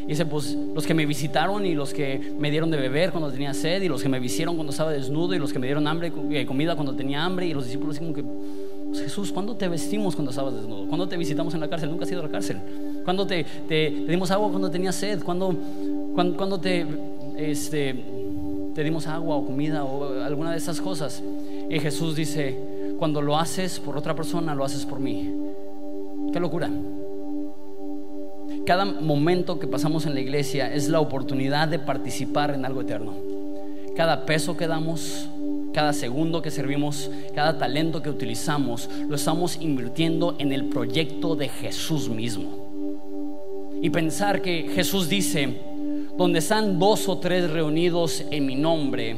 Y 0.04 0.08
dice, 0.08 0.26
pues 0.26 0.54
los 0.74 0.87
que 0.87 0.92
me 0.92 1.06
visitaron 1.06 1.64
y 1.64 1.74
los 1.74 1.94
que 1.94 2.34
me 2.38 2.50
dieron 2.50 2.70
de 2.70 2.76
beber 2.76 3.10
cuando 3.10 3.30
tenía 3.30 3.54
sed 3.54 3.80
y 3.82 3.88
los 3.88 4.02
que 4.02 4.08
me 4.08 4.20
visieron 4.20 4.54
cuando 4.56 4.72
estaba 4.72 4.92
desnudo 4.92 5.34
y 5.34 5.38
los 5.38 5.52
que 5.52 5.58
me 5.58 5.66
dieron 5.66 5.87
hambre, 5.87 6.12
eh, 6.30 6.44
comida 6.44 6.74
cuando 6.74 6.94
tenía 6.94 7.24
hambre. 7.24 7.46
Y 7.46 7.54
los 7.54 7.64
discípulos 7.64 7.98
como 7.98 8.12
que, 8.12 8.22
Jesús, 9.02 9.33
¿cuándo 9.33 9.57
te 9.57 9.68
vestimos 9.68 10.14
cuando 10.14 10.30
estabas 10.30 10.54
desnudo? 10.54 10.87
¿Cuándo 10.87 11.09
te 11.09 11.16
visitamos 11.16 11.54
en 11.54 11.61
la 11.61 11.68
cárcel? 11.68 11.90
Nunca 11.90 12.04
has 12.04 12.11
ido 12.11 12.20
a 12.20 12.24
la 12.24 12.30
cárcel. 12.30 12.59
¿Cuándo 13.04 13.26
te, 13.26 13.44
te, 13.68 13.90
dimos 13.90 14.30
agua 14.30 14.50
cuando 14.50 14.70
tenías 14.70 14.94
sed? 14.94 15.22
¿Cuándo, 15.22 15.57
te, 16.61 16.87
este, 17.37 18.04
te 18.74 18.85
dimos 18.85 19.07
agua 19.07 19.37
o 19.37 19.46
comida 19.46 19.85
o 19.85 20.22
alguna 20.22 20.52
de 20.52 20.59
esas 20.59 20.80
cosas? 20.80 21.22
Y 21.68 21.78
Jesús 21.80 22.16
dice, 22.16 22.57
cuando 22.98 23.20
lo 23.20 23.38
haces 23.38 23.80
por 23.80 23.96
otra 23.96 24.14
persona, 24.14 24.54
lo 24.54 24.64
haces 24.64 24.87
por 24.87 25.00
mí. 25.00 25.33
Qué 26.33 26.40
locura. 26.40 26.70
Cada 28.66 28.87
momento 28.87 29.59
que 29.59 29.66
pasamos 29.66 30.07
en 30.07 30.14
la 30.14 30.20
iglesia 30.20 30.72
es 30.72 30.88
la 30.88 31.00
oportunidad 31.00 31.68
de 31.68 31.78
participar 31.78 32.54
en 32.54 32.64
algo 32.64 32.80
eterno. 32.80 33.12
Cada 33.94 34.24
peso 34.24 34.57
que 34.57 34.66
damos, 34.66 35.28
cada 35.74 35.92
segundo 35.92 36.40
que 36.40 36.50
servimos, 36.50 37.10
cada 37.34 37.58
talento 37.58 38.00
que 38.00 38.08
utilizamos, 38.08 38.88
lo 39.08 39.16
estamos 39.16 39.58
invirtiendo 39.60 40.37
en 40.38 40.52
el 40.52 40.66
proyecto 40.66 41.34
de 41.34 41.48
Jesús 41.48 42.08
mismo. 42.08 43.72
Y 43.82 43.90
pensar 43.90 44.40
que 44.40 44.70
Jesús 44.74 45.08
dice, 45.08 45.58
donde 46.16 46.38
están 46.38 46.78
dos 46.78 47.08
o 47.08 47.18
tres 47.18 47.50
reunidos 47.50 48.24
en 48.30 48.46
mi 48.46 48.54
nombre, 48.54 49.16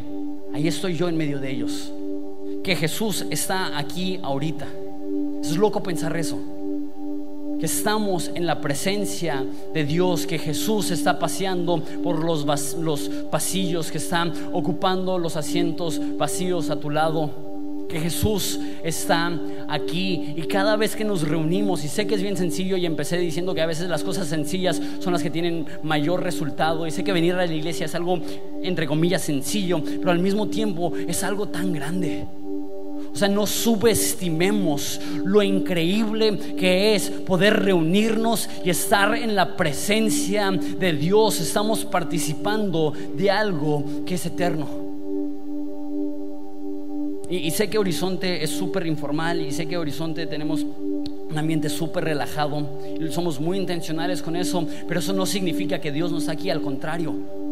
ahí 0.55 0.67
estoy 0.67 0.97
yo 0.97 1.09
en 1.09 1.17
medio 1.17 1.39
de 1.39 1.51
ellos. 1.51 1.93
Que 2.65 2.75
Jesús 2.75 3.27
está 3.31 3.79
aquí 3.79 4.19
ahorita. 4.23 4.67
Es 5.43 5.57
loco 5.57 5.83
pensar 5.83 6.17
eso 6.17 6.56
que 7.59 7.67
estamos 7.67 8.31
en 8.35 8.47
la 8.47 8.61
presencia 8.61 9.45
de 9.73 9.85
Dios, 9.85 10.27
que 10.27 10.39
Jesús 10.39 10.91
está 10.91 11.19
paseando 11.19 11.83
por 12.03 12.23
los, 12.23 12.75
los 12.75 13.09
pasillos, 13.31 13.91
que 13.91 13.99
están 13.99 14.33
ocupando 14.53 15.19
los 15.19 15.37
asientos 15.37 16.01
vacíos 16.19 16.71
a 16.71 16.77
tu 16.77 16.91
lado, 16.91 17.31
que 17.89 18.01
Jesús 18.01 18.59
está 18.83 19.33
aquí 19.69 20.35
y 20.37 20.43
cada 20.43 20.77
vez 20.77 20.97
que 20.97 21.05
nos 21.05 21.27
reunimos, 21.27 21.85
y 21.85 21.89
sé 21.89 22.07
que 22.07 22.17
es 22.17 22.23
bien 22.23 22.37
sencillo 22.37 22.77
y 22.77 22.85
empecé 22.85 23.17
diciendo 23.19 23.55
que 23.55 23.63
a 23.63 23.67
veces 23.67 23.89
las 23.89 24.03
cosas 24.03 24.27
sencillas 24.27 24.81
son 25.01 25.13
las 25.13 25.23
que 25.23 25.31
tienen 25.31 25.67
mayor 25.83 26.23
resultado, 26.23 26.87
y 26.87 26.91
sé 26.91 27.05
que 27.05 27.13
venir 27.13 27.35
a 27.35 27.47
la 27.47 27.53
iglesia 27.53 27.87
es 27.87 27.95
algo, 27.95 28.19
entre 28.63 28.87
comillas, 28.87 29.23
sencillo, 29.23 29.83
pero 29.83 30.11
al 30.11 30.19
mismo 30.19 30.49
tiempo 30.49 30.93
es 31.07 31.23
algo 31.23 31.49
tan 31.49 31.73
grande. 31.73 32.27
O 33.17 33.19
sea, 33.19 33.29
no 33.29 33.47
subestimemos 33.47 35.01
lo 35.25 35.43
increíble 35.43 36.37
que 36.59 36.95
es 36.95 37.09
poder 37.09 37.63
reunirnos 37.63 38.47
y 38.63 38.69
estar 38.69 39.17
en 39.17 39.35
la 39.35 39.57
presencia 39.57 40.51
de 40.51 40.93
Dios. 40.93 41.41
Estamos 41.41 41.87
participando 41.87 42.93
de 43.17 43.31
algo 43.31 44.05
que 44.05 44.17
es 44.17 44.27
eterno. 44.27 44.69
Y, 47.31 47.51
sé 47.53 47.71
que 47.71 47.79
Horizonte 47.79 48.45
es 48.45 48.51
súper 48.51 48.87
informal 48.87 49.41
y 49.41 49.51
sé 49.51 49.65
que 49.65 49.79
Horizonte 49.79 50.27
tenemos 50.27 50.63
un 50.63 51.39
ambiente 51.39 51.71
súper 51.71 52.05
relajado 52.05 52.69
y 53.01 53.11
somos 53.11 53.41
muy 53.41 53.57
intencionales 53.57 54.21
con 54.21 54.37
eso, 54.37 54.69
pero 54.87 55.01
eso 55.01 55.15
no 55.15 55.25
significa 55.25 55.81
que 55.81 55.91
Dios 55.91 56.13
no 56.13 56.19
está 56.19 56.33
aquí, 56.33 56.51
al 56.51 56.61
contrario. 56.61 57.46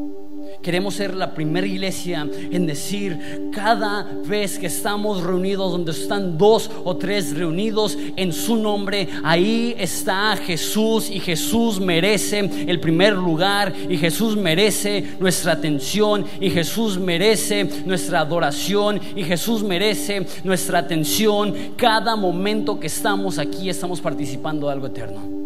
Queremos 0.64 0.94
ser 0.94 1.14
la 1.14 1.34
primera 1.34 1.66
iglesia 1.66 2.26
en 2.50 2.66
decir 2.66 3.50
cada 3.52 4.04
vez 4.26 4.58
que 4.58 4.68
estamos 4.68 5.22
reunidos, 5.22 5.70
donde 5.70 5.92
están 5.92 6.38
dos 6.38 6.70
o 6.84 6.96
tres 6.96 7.36
reunidos 7.36 7.98
en 8.16 8.32
su 8.32 8.56
nombre, 8.56 9.06
ahí 9.22 9.74
está 9.78 10.34
Jesús 10.38 11.10
y 11.10 11.20
Jesús 11.20 11.78
merece 11.78 12.38
el 12.66 12.80
primer 12.80 13.12
lugar 13.12 13.74
y 13.90 13.98
Jesús 13.98 14.38
merece 14.38 15.16
nuestra 15.20 15.52
atención 15.52 16.24
y 16.40 16.48
Jesús 16.48 16.98
merece 16.98 17.68
nuestra 17.84 18.20
adoración 18.20 18.98
y 19.14 19.22
Jesús 19.22 19.62
merece 19.62 20.26
nuestra 20.44 20.78
atención. 20.78 21.54
Cada 21.76 22.16
momento 22.16 22.80
que 22.80 22.86
estamos 22.86 23.38
aquí 23.38 23.68
estamos 23.68 24.00
participando 24.00 24.68
de 24.68 24.72
algo 24.72 24.86
eterno. 24.86 25.43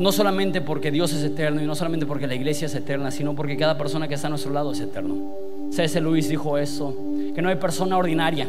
No 0.00 0.12
solamente 0.12 0.60
porque 0.60 0.90
Dios 0.90 1.12
es 1.12 1.24
eterno 1.24 1.60
y 1.60 1.66
no 1.66 1.74
solamente 1.74 2.06
porque 2.06 2.26
la 2.26 2.34
iglesia 2.34 2.66
es 2.66 2.74
eterna, 2.74 3.10
sino 3.10 3.34
porque 3.34 3.56
cada 3.56 3.76
persona 3.76 4.06
que 4.06 4.14
está 4.14 4.28
a 4.28 4.30
nuestro 4.30 4.52
lado 4.52 4.72
es 4.72 4.80
eterno. 4.80 5.16
C.S. 5.72 6.00
Luis 6.00 6.28
dijo 6.28 6.56
eso, 6.56 6.94
que 7.34 7.42
no 7.42 7.50
hay 7.50 7.56
persona 7.56 7.98
ordinaria 7.98 8.48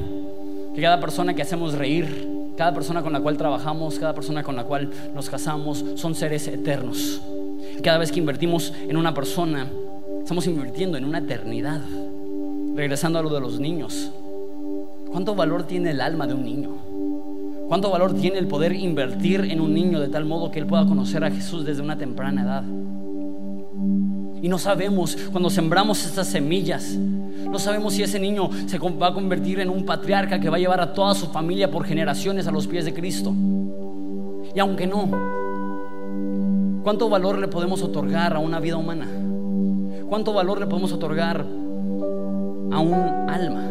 Que 0.73 0.81
cada 0.81 0.99
persona 0.99 1.33
que 1.33 1.41
hacemos 1.41 1.73
reír, 1.73 2.27
cada 2.55 2.73
persona 2.73 3.01
con 3.01 3.13
la 3.13 3.19
cual 3.19 3.37
trabajamos, 3.37 3.97
cada 3.99 4.13
persona 4.13 4.43
con 4.43 4.55
la 4.55 4.63
cual 4.63 4.91
nos 5.13 5.29
casamos, 5.29 5.83
son 5.95 6.15
seres 6.15 6.47
eternos. 6.47 7.21
Cada 7.83 7.97
vez 7.97 8.11
que 8.11 8.19
invertimos 8.19 8.73
en 8.87 8.97
una 8.97 9.13
persona, 9.13 9.67
estamos 10.21 10.45
invirtiendo 10.47 10.97
en 10.97 11.05
una 11.05 11.19
eternidad. 11.19 11.81
Regresando 12.75 13.19
a 13.19 13.23
lo 13.23 13.29
de 13.29 13.41
los 13.41 13.59
niños. 13.59 14.11
¿Cuánto 15.11 15.35
valor 15.35 15.63
tiene 15.63 15.91
el 15.91 16.01
alma 16.01 16.27
de 16.27 16.33
un 16.35 16.43
niño? 16.43 16.88
¿Cuánto 17.69 17.91
valor 17.91 18.15
tiene 18.15 18.39
el 18.39 18.47
poder 18.47 18.73
invertir 18.73 19.41
en 19.41 19.61
un 19.61 19.75
niño 19.75 19.99
de 19.99 20.07
tal 20.07 20.25
modo 20.25 20.49
que 20.49 20.57
él 20.57 20.65
pueda 20.65 20.87
conocer 20.87 21.23
a 21.23 21.29
Jesús 21.29 21.63
desde 21.63 21.83
una 21.83 21.99
temprana 21.99 22.41
edad? 22.41 22.63
Y 24.41 24.49
no 24.49 24.57
sabemos 24.57 25.15
cuando 25.31 25.51
sembramos 25.51 26.03
estas 26.03 26.25
semillas, 26.29 26.97
no 26.97 27.59
sabemos 27.59 27.93
si 27.93 28.01
ese 28.01 28.19
niño 28.19 28.49
se 28.65 28.79
va 28.79 29.09
a 29.09 29.13
convertir 29.13 29.59
en 29.59 29.69
un 29.69 29.85
patriarca 29.85 30.39
que 30.39 30.49
va 30.49 30.55
a 30.55 30.59
llevar 30.59 30.81
a 30.81 30.93
toda 30.93 31.13
su 31.13 31.27
familia 31.27 31.69
por 31.69 31.85
generaciones 31.85 32.47
a 32.47 32.51
los 32.51 32.65
pies 32.65 32.85
de 32.85 32.93
Cristo. 32.95 33.35
Y 34.55 34.59
aunque 34.59 34.87
no, 34.87 35.07
¿cuánto 36.81 37.07
valor 37.07 37.37
le 37.37 37.49
podemos 37.49 37.83
otorgar 37.83 38.35
a 38.35 38.39
una 38.39 38.59
vida 38.59 38.77
humana? 38.77 39.07
¿Cuánto 40.09 40.33
valor 40.33 40.59
le 40.59 40.65
podemos 40.65 40.91
otorgar 40.91 41.45
a 42.71 42.79
un 42.79 43.29
alma? 43.29 43.63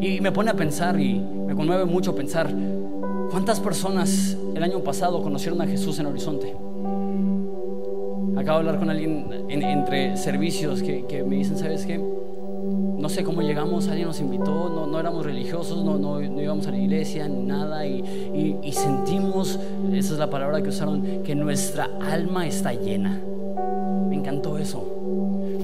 Y 0.00 0.22
me 0.22 0.32
pone 0.32 0.50
a 0.50 0.54
pensar 0.54 0.98
y 0.98 1.22
me 1.50 1.56
conmueve 1.56 1.84
mucho 1.84 2.14
pensar, 2.14 2.48
¿cuántas 3.28 3.58
personas 3.58 4.36
el 4.54 4.62
año 4.62 4.84
pasado 4.84 5.20
conocieron 5.20 5.60
a 5.60 5.66
Jesús 5.66 5.98
en 5.98 6.06
Horizonte? 6.06 6.54
Acabo 8.36 8.60
de 8.60 8.68
hablar 8.68 8.78
con 8.78 8.88
alguien 8.88 9.26
entre 9.48 10.16
servicios 10.16 10.80
que, 10.80 11.24
me 11.26 11.34
dicen, 11.34 11.58
¿sabes 11.58 11.86
qué? 11.86 11.98
No 11.98 13.08
sé 13.08 13.24
cómo 13.24 13.42
llegamos, 13.42 13.88
alguien 13.88 14.06
nos 14.06 14.20
invitó, 14.20 14.70
no, 14.70 14.86
no 14.86 15.00
éramos 15.00 15.26
religiosos, 15.26 15.84
no, 15.84 15.98
no, 15.98 16.20
íbamos 16.20 16.68
a 16.68 16.70
la 16.70 16.78
iglesia, 16.78 17.26
ni 17.26 17.42
nada, 17.42 17.84
y, 17.84 18.56
y 18.62 18.70
sentimos, 18.70 19.58
esa 19.92 20.12
es 20.12 20.18
la 20.20 20.30
palabra 20.30 20.62
que 20.62 20.68
usaron, 20.68 21.24
que 21.24 21.34
nuestra 21.34 21.90
alma 22.00 22.46
está 22.46 22.74
llena. 22.74 23.20
Me 24.08 24.14
encantó 24.14 24.56
eso. 24.56 24.89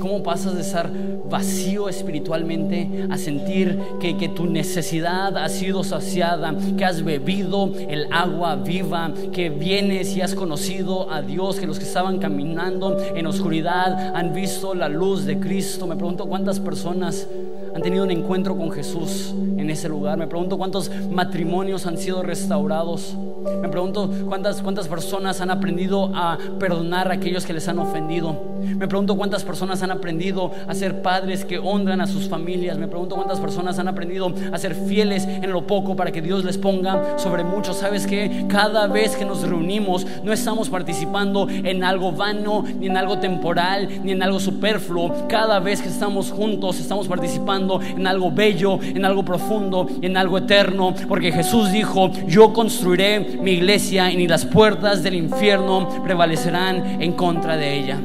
¿Cómo 0.07 0.23
pasas 0.23 0.55
de 0.55 0.61
estar 0.61 0.89
vacío 1.29 1.89
espiritualmente 1.89 3.09
a 3.11 3.19
sentir 3.19 3.77
que, 3.99 4.17
que, 4.17 4.29
tu 4.29 4.47
necesidad 4.47 5.37
ha 5.37 5.49
sido 5.49 5.83
saciada, 5.83 6.55
que 6.79 6.85
has 6.85 7.03
bebido 7.03 7.73
el 7.89 8.07
agua 8.13 8.55
viva, 8.55 9.13
que 9.33 9.51
vienes 9.51 10.17
y 10.17 10.21
has 10.21 10.37
conocido 10.37 11.11
a 11.11 11.23
Dios, 11.23 11.59
que 11.59 11.67
los 11.67 11.81
que 11.81 11.87
estaban 11.87 12.19
caminando 12.19 12.97
en 13.17 13.27
oscuridad 13.27 14.15
han 14.15 14.33
visto 14.33 14.77
la 14.77 14.89
luz 14.89 15.25
de 15.25 15.41
Cristo? 15.41 15.89
Me 15.89 15.97
pregunto 15.97 16.27
cuántas 16.27 16.61
personas 16.61 17.27
han 17.75 17.83
tenido 17.83 18.05
un 18.05 18.13
encuentro 18.13 18.57
con 18.57 18.71
Jesús 18.71 19.35
en 19.57 19.69
ese 19.71 19.89
lugar. 19.89 20.17
Me 20.19 20.29
pregunto 20.29 20.57
cuántos 20.57 20.89
matrimonios 21.11 21.85
han 21.85 21.99
sido 21.99 22.23
restaurados. 22.23 23.17
Me 23.61 23.69
pregunto 23.69 24.11
cuántas, 24.27 24.63
cuántas 24.63 24.89
personas 24.89 25.41
han 25.41 25.51
aprendido 25.51 26.11
a 26.15 26.39
perdonar 26.59 27.11
a 27.11 27.15
aquellos 27.15 27.45
que 27.45 27.53
les 27.53 27.67
han 27.69 27.79
ofendido. 27.79 28.57
Me 28.61 28.89
pregunto 28.89 29.17
cuántas 29.17 29.45
personas 29.45 29.83
han 29.83 29.91
aprendido 29.91 30.51
a 30.67 30.75
ser 30.75 31.03
padres 31.03 31.45
que 31.45 31.59
honran 31.59 32.01
a 32.01 32.07
sus 32.07 32.29
familias. 32.29 32.79
Me 32.79 32.89
pregunto 32.89 33.15
cuántas 33.15 33.41
personas 33.41 33.79
han 33.79 33.89
aprendido 33.89 34.33
a 34.53 34.59
ser 34.59 34.75
fieles 34.75 35.25
en 35.27 35.53
lo 35.53 35.67
poco 35.67 35.97
para 35.97 36.13
que 36.13 36.23
Dios 36.23 36.45
les 36.45 36.59
ponga 36.59 37.19
sobre 37.19 37.45
mucho. 37.45 37.73
¿Sabes 37.73 38.07
que 38.07 38.47
Cada 38.49 38.87
vez 38.87 39.17
que 39.17 39.25
nos 39.25 39.43
reunimos 39.43 40.07
no 40.23 40.33
estamos 40.33 40.69
participando 40.69 41.49
en 41.49 41.85
algo 41.85 42.13
vano, 42.13 42.65
ni 42.79 42.87
en 42.87 42.97
algo 42.97 43.19
temporal, 43.19 43.89
ni 44.03 44.13
en 44.13 44.23
algo 44.23 44.41
superfluo. 44.41 45.29
Cada 45.29 45.59
vez 45.61 45.83
que 45.83 45.89
estamos 45.89 46.31
juntos 46.31 46.81
estamos 46.81 47.09
participando 47.09 47.81
en 47.81 48.07
algo 48.07 48.31
bello, 48.31 48.79
en 48.83 49.05
algo 49.05 49.25
profundo, 49.25 49.87
en 50.01 50.17
algo 50.17 50.39
eterno. 50.39 50.95
Porque 51.09 51.33
Jesús 51.33 51.73
dijo, 51.73 52.11
yo 52.27 52.53
construiré 52.53 53.36
mi 53.41 53.53
iglesia 53.53 54.11
y 54.11 54.17
ni 54.17 54.27
las 54.27 54.45
puertas 54.45 55.03
del 55.03 55.15
infierno 55.15 56.03
prevalecerán 56.03 57.03
en 57.03 57.13
contra 57.13 57.57
de 57.57 57.79
ella. 57.79 58.01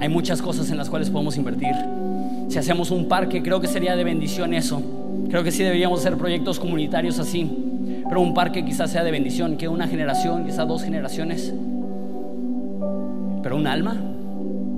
Hay 0.00 0.08
muchas 0.08 0.42
cosas 0.42 0.70
en 0.70 0.76
las 0.76 0.90
cuales 0.90 1.10
podemos 1.10 1.36
invertir. 1.36 1.74
Si 2.48 2.58
hacemos 2.58 2.90
un 2.90 3.08
parque, 3.08 3.42
creo 3.42 3.60
que 3.60 3.66
sería 3.66 3.96
de 3.96 4.04
bendición 4.04 4.54
eso. 4.54 4.82
Creo 5.28 5.42
que 5.42 5.50
sí 5.50 5.62
deberíamos 5.62 6.00
hacer 6.00 6.16
proyectos 6.16 6.60
comunitarios 6.60 7.18
así. 7.18 7.50
Pero 8.08 8.20
un 8.20 8.34
parque 8.34 8.64
quizás 8.64 8.90
sea 8.90 9.02
de 9.02 9.10
bendición, 9.10 9.56
que 9.56 9.68
una 9.68 9.88
generación, 9.88 10.44
quizás 10.44 10.68
dos 10.68 10.82
generaciones. 10.82 11.52
Pero 13.42 13.56
un 13.56 13.66
alma, 13.66 13.96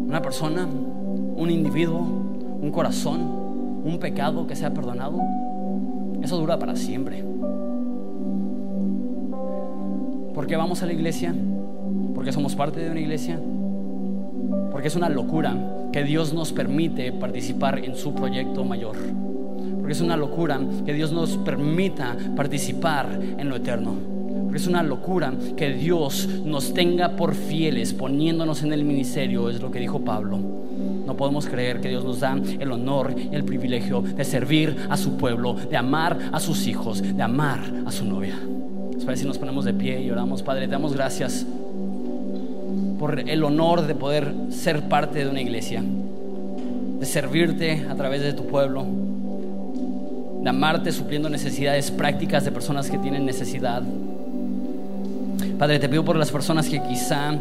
una 0.07 0.23
persona, 0.23 0.67
un 0.67 1.51
individuo, 1.51 2.01
un 2.01 2.71
corazón, 2.71 3.21
un 3.85 3.99
pecado 3.99 4.47
que 4.47 4.57
sea 4.57 4.73
perdonado, 4.73 5.21
eso 6.23 6.37
dura 6.37 6.59
para 6.59 6.75
siempre. 6.77 7.25
¿Por 10.39 10.47
qué 10.47 10.55
vamos 10.57 10.85
a 10.85 10.87
la 10.87 10.93
iglesia? 10.93 11.35
Porque 12.15 12.31
somos 12.31 12.55
parte 12.55 12.79
de 12.79 12.89
una 12.93 13.01
iglesia 13.01 13.41
porque 14.71 14.87
es 14.87 14.95
una 14.95 15.09
locura 15.09 15.57
que 15.93 16.05
Dios 16.05 16.33
nos 16.33 16.53
permite 16.53 17.11
participar 17.11 17.81
en 17.85 17.97
su 17.97 18.15
proyecto 18.15 18.65
mayor. 18.65 18.95
Porque 19.79 19.95
es 19.95 20.01
una 20.01 20.17
locura 20.17 20.61
que 20.87 20.95
Dios 20.95 21.11
nos 21.11 21.37
permita 21.39 22.17
participar 22.37 23.21
en 23.21 23.49
lo 23.49 23.57
eterno. 23.57 23.95
Porque 24.45 24.59
es 24.59 24.69
una 24.69 24.85
locura 24.85 25.33
que 25.57 25.73
Dios 25.73 26.29
nos 26.45 26.73
tenga 26.73 27.17
por 27.17 27.35
fieles 27.35 27.93
poniéndonos 27.93 28.63
en 28.63 28.73
el 28.73 28.85
ministerio, 28.85 29.51
es 29.51 29.61
lo 29.61 29.73
que 29.73 29.81
dijo 29.81 30.05
Pablo. 30.05 30.39
No 31.05 31.17
podemos 31.17 31.49
creer 31.49 31.81
que 31.81 31.89
Dios 31.89 32.05
nos 32.05 32.21
da 32.21 32.41
el 32.61 32.71
honor 32.71 33.13
y 33.19 33.35
el 33.35 33.43
privilegio 33.43 34.03
de 34.03 34.25
servir 34.25 34.87
a 34.89 34.97
su 34.97 35.17
pueblo, 35.17 35.55
de 35.55 35.77
amar 35.77 36.17
a 36.31 36.39
sus 36.39 36.69
hijos, 36.69 37.03
de 37.03 37.23
amar 37.25 37.59
a 37.85 37.91
su 37.91 38.05
novia. 38.05 38.39
Es 39.07 39.21
si 39.21 39.27
nos 39.27 39.39
ponemos 39.39 39.65
de 39.65 39.73
pie 39.73 40.03
y 40.03 40.11
oramos, 40.11 40.43
Padre, 40.43 40.67
te 40.67 40.73
damos 40.73 40.93
gracias 40.93 41.47
por 42.99 43.19
el 43.19 43.43
honor 43.43 43.87
de 43.87 43.95
poder 43.95 44.35
ser 44.51 44.83
parte 44.83 45.25
de 45.25 45.31
una 45.31 45.41
iglesia, 45.41 45.83
de 45.83 47.07
servirte 47.07 47.87
a 47.89 47.95
través 47.95 48.21
de 48.21 48.35
tu 48.35 48.45
pueblo, 48.45 48.85
de 50.43 50.49
amarte 50.51 50.93
supliendo 50.93 51.31
necesidades 51.31 51.91
prácticas 51.91 52.45
de 52.45 52.53
personas 52.53 52.91
que 52.91 52.99
tienen 52.99 53.25
necesidad. 53.25 53.83
Padre, 55.59 55.79
te 55.79 55.89
pido 55.89 56.05
por 56.05 56.17
las 56.17 56.31
personas 56.31 56.69
que 56.69 56.83
quizá 56.83 57.33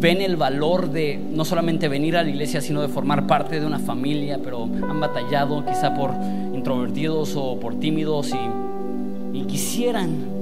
ven 0.00 0.20
el 0.20 0.36
valor 0.36 0.90
de 0.90 1.18
no 1.32 1.46
solamente 1.46 1.88
venir 1.88 2.16
a 2.16 2.22
la 2.22 2.28
iglesia, 2.28 2.60
sino 2.60 2.82
de 2.82 2.88
formar 2.88 3.26
parte 3.26 3.58
de 3.58 3.64
una 3.64 3.78
familia, 3.78 4.38
pero 4.44 4.64
han 4.64 5.00
batallado 5.00 5.64
quizá 5.64 5.94
por 5.94 6.12
introvertidos 6.54 7.34
o 7.36 7.58
por 7.58 7.80
tímidos 7.80 8.32
y 9.32 9.44
quisieran. 9.44 10.37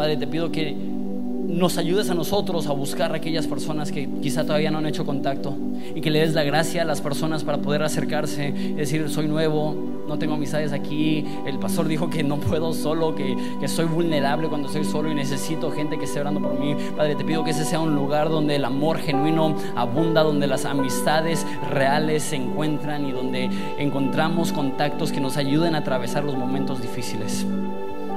Padre, 0.00 0.16
te 0.16 0.26
pido 0.26 0.50
que 0.50 0.74
nos 0.74 1.76
ayudes 1.76 2.08
a 2.08 2.14
nosotros 2.14 2.66
a 2.68 2.72
buscar 2.72 3.12
a 3.12 3.16
aquellas 3.16 3.46
personas 3.46 3.92
que 3.92 4.08
quizá 4.22 4.46
todavía 4.46 4.70
no 4.70 4.78
han 4.78 4.86
hecho 4.86 5.04
contacto 5.04 5.54
y 5.94 6.00
que 6.00 6.10
le 6.10 6.20
des 6.20 6.32
la 6.32 6.42
gracia 6.42 6.80
a 6.80 6.84
las 6.86 7.02
personas 7.02 7.44
para 7.44 7.58
poder 7.58 7.82
acercarse 7.82 8.50
decir, 8.50 9.10
soy 9.10 9.28
nuevo, 9.28 9.76
no 10.08 10.18
tengo 10.18 10.36
amistades 10.36 10.72
aquí, 10.72 11.26
el 11.44 11.58
pastor 11.58 11.86
dijo 11.86 12.08
que 12.08 12.22
no 12.22 12.40
puedo 12.40 12.72
solo, 12.72 13.14
que, 13.14 13.36
que 13.60 13.68
soy 13.68 13.84
vulnerable 13.84 14.48
cuando 14.48 14.68
estoy 14.68 14.84
solo 14.84 15.12
y 15.12 15.14
necesito 15.14 15.70
gente 15.70 15.98
que 15.98 16.06
esté 16.06 16.18
orando 16.18 16.40
por 16.40 16.58
mí. 16.58 16.74
Padre, 16.96 17.14
te 17.14 17.22
pido 17.22 17.44
que 17.44 17.50
ese 17.50 17.66
sea 17.66 17.80
un 17.80 17.94
lugar 17.94 18.30
donde 18.30 18.56
el 18.56 18.64
amor 18.64 19.00
genuino 19.00 19.54
abunda, 19.76 20.22
donde 20.22 20.46
las 20.46 20.64
amistades 20.64 21.46
reales 21.68 22.22
se 22.22 22.36
encuentran 22.36 23.04
y 23.04 23.12
donde 23.12 23.50
encontramos 23.76 24.50
contactos 24.50 25.12
que 25.12 25.20
nos 25.20 25.36
ayuden 25.36 25.74
a 25.74 25.78
atravesar 25.80 26.24
los 26.24 26.36
momentos 26.38 26.80
difíciles. 26.80 27.44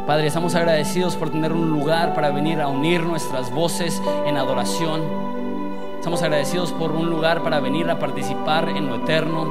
Padre, 0.05 0.27
estamos 0.27 0.53
agradecidos 0.55 1.15
por 1.15 1.29
tener 1.29 1.53
un 1.53 1.69
lugar 1.69 2.13
para 2.13 2.29
venir 2.29 2.59
a 2.59 2.67
unir 2.67 3.03
nuestras 3.03 3.49
voces 3.51 4.01
en 4.25 4.35
adoración. 4.35 5.01
Estamos 5.95 6.21
agradecidos 6.21 6.73
por 6.73 6.91
un 6.91 7.09
lugar 7.09 7.41
para 7.41 7.61
venir 7.61 7.89
a 7.89 7.99
participar 7.99 8.67
en 8.67 8.87
lo 8.87 8.95
eterno, 8.95 9.47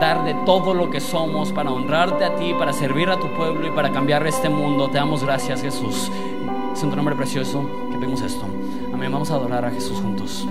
dar 0.00 0.24
de 0.24 0.34
todo 0.46 0.72
lo 0.72 0.88
que 0.88 1.00
somos 1.00 1.50
para 1.50 1.72
honrarte 1.72 2.24
a 2.24 2.36
ti, 2.36 2.54
para 2.54 2.72
servir 2.72 3.10
a 3.10 3.18
tu 3.18 3.26
pueblo 3.34 3.66
y 3.66 3.72
para 3.72 3.90
cambiar 3.90 4.24
este 4.28 4.48
mundo. 4.48 4.88
Te 4.88 4.98
damos 4.98 5.24
gracias, 5.24 5.62
Jesús. 5.62 6.12
Es 6.72 6.82
un 6.84 6.94
nombre 6.94 7.16
precioso 7.16 7.68
que 7.90 7.98
vemos 7.98 8.22
esto. 8.22 8.44
Amén. 8.94 9.10
Vamos 9.10 9.32
a 9.32 9.34
adorar 9.34 9.64
a 9.64 9.72
Jesús 9.72 9.98
juntos. 9.98 10.46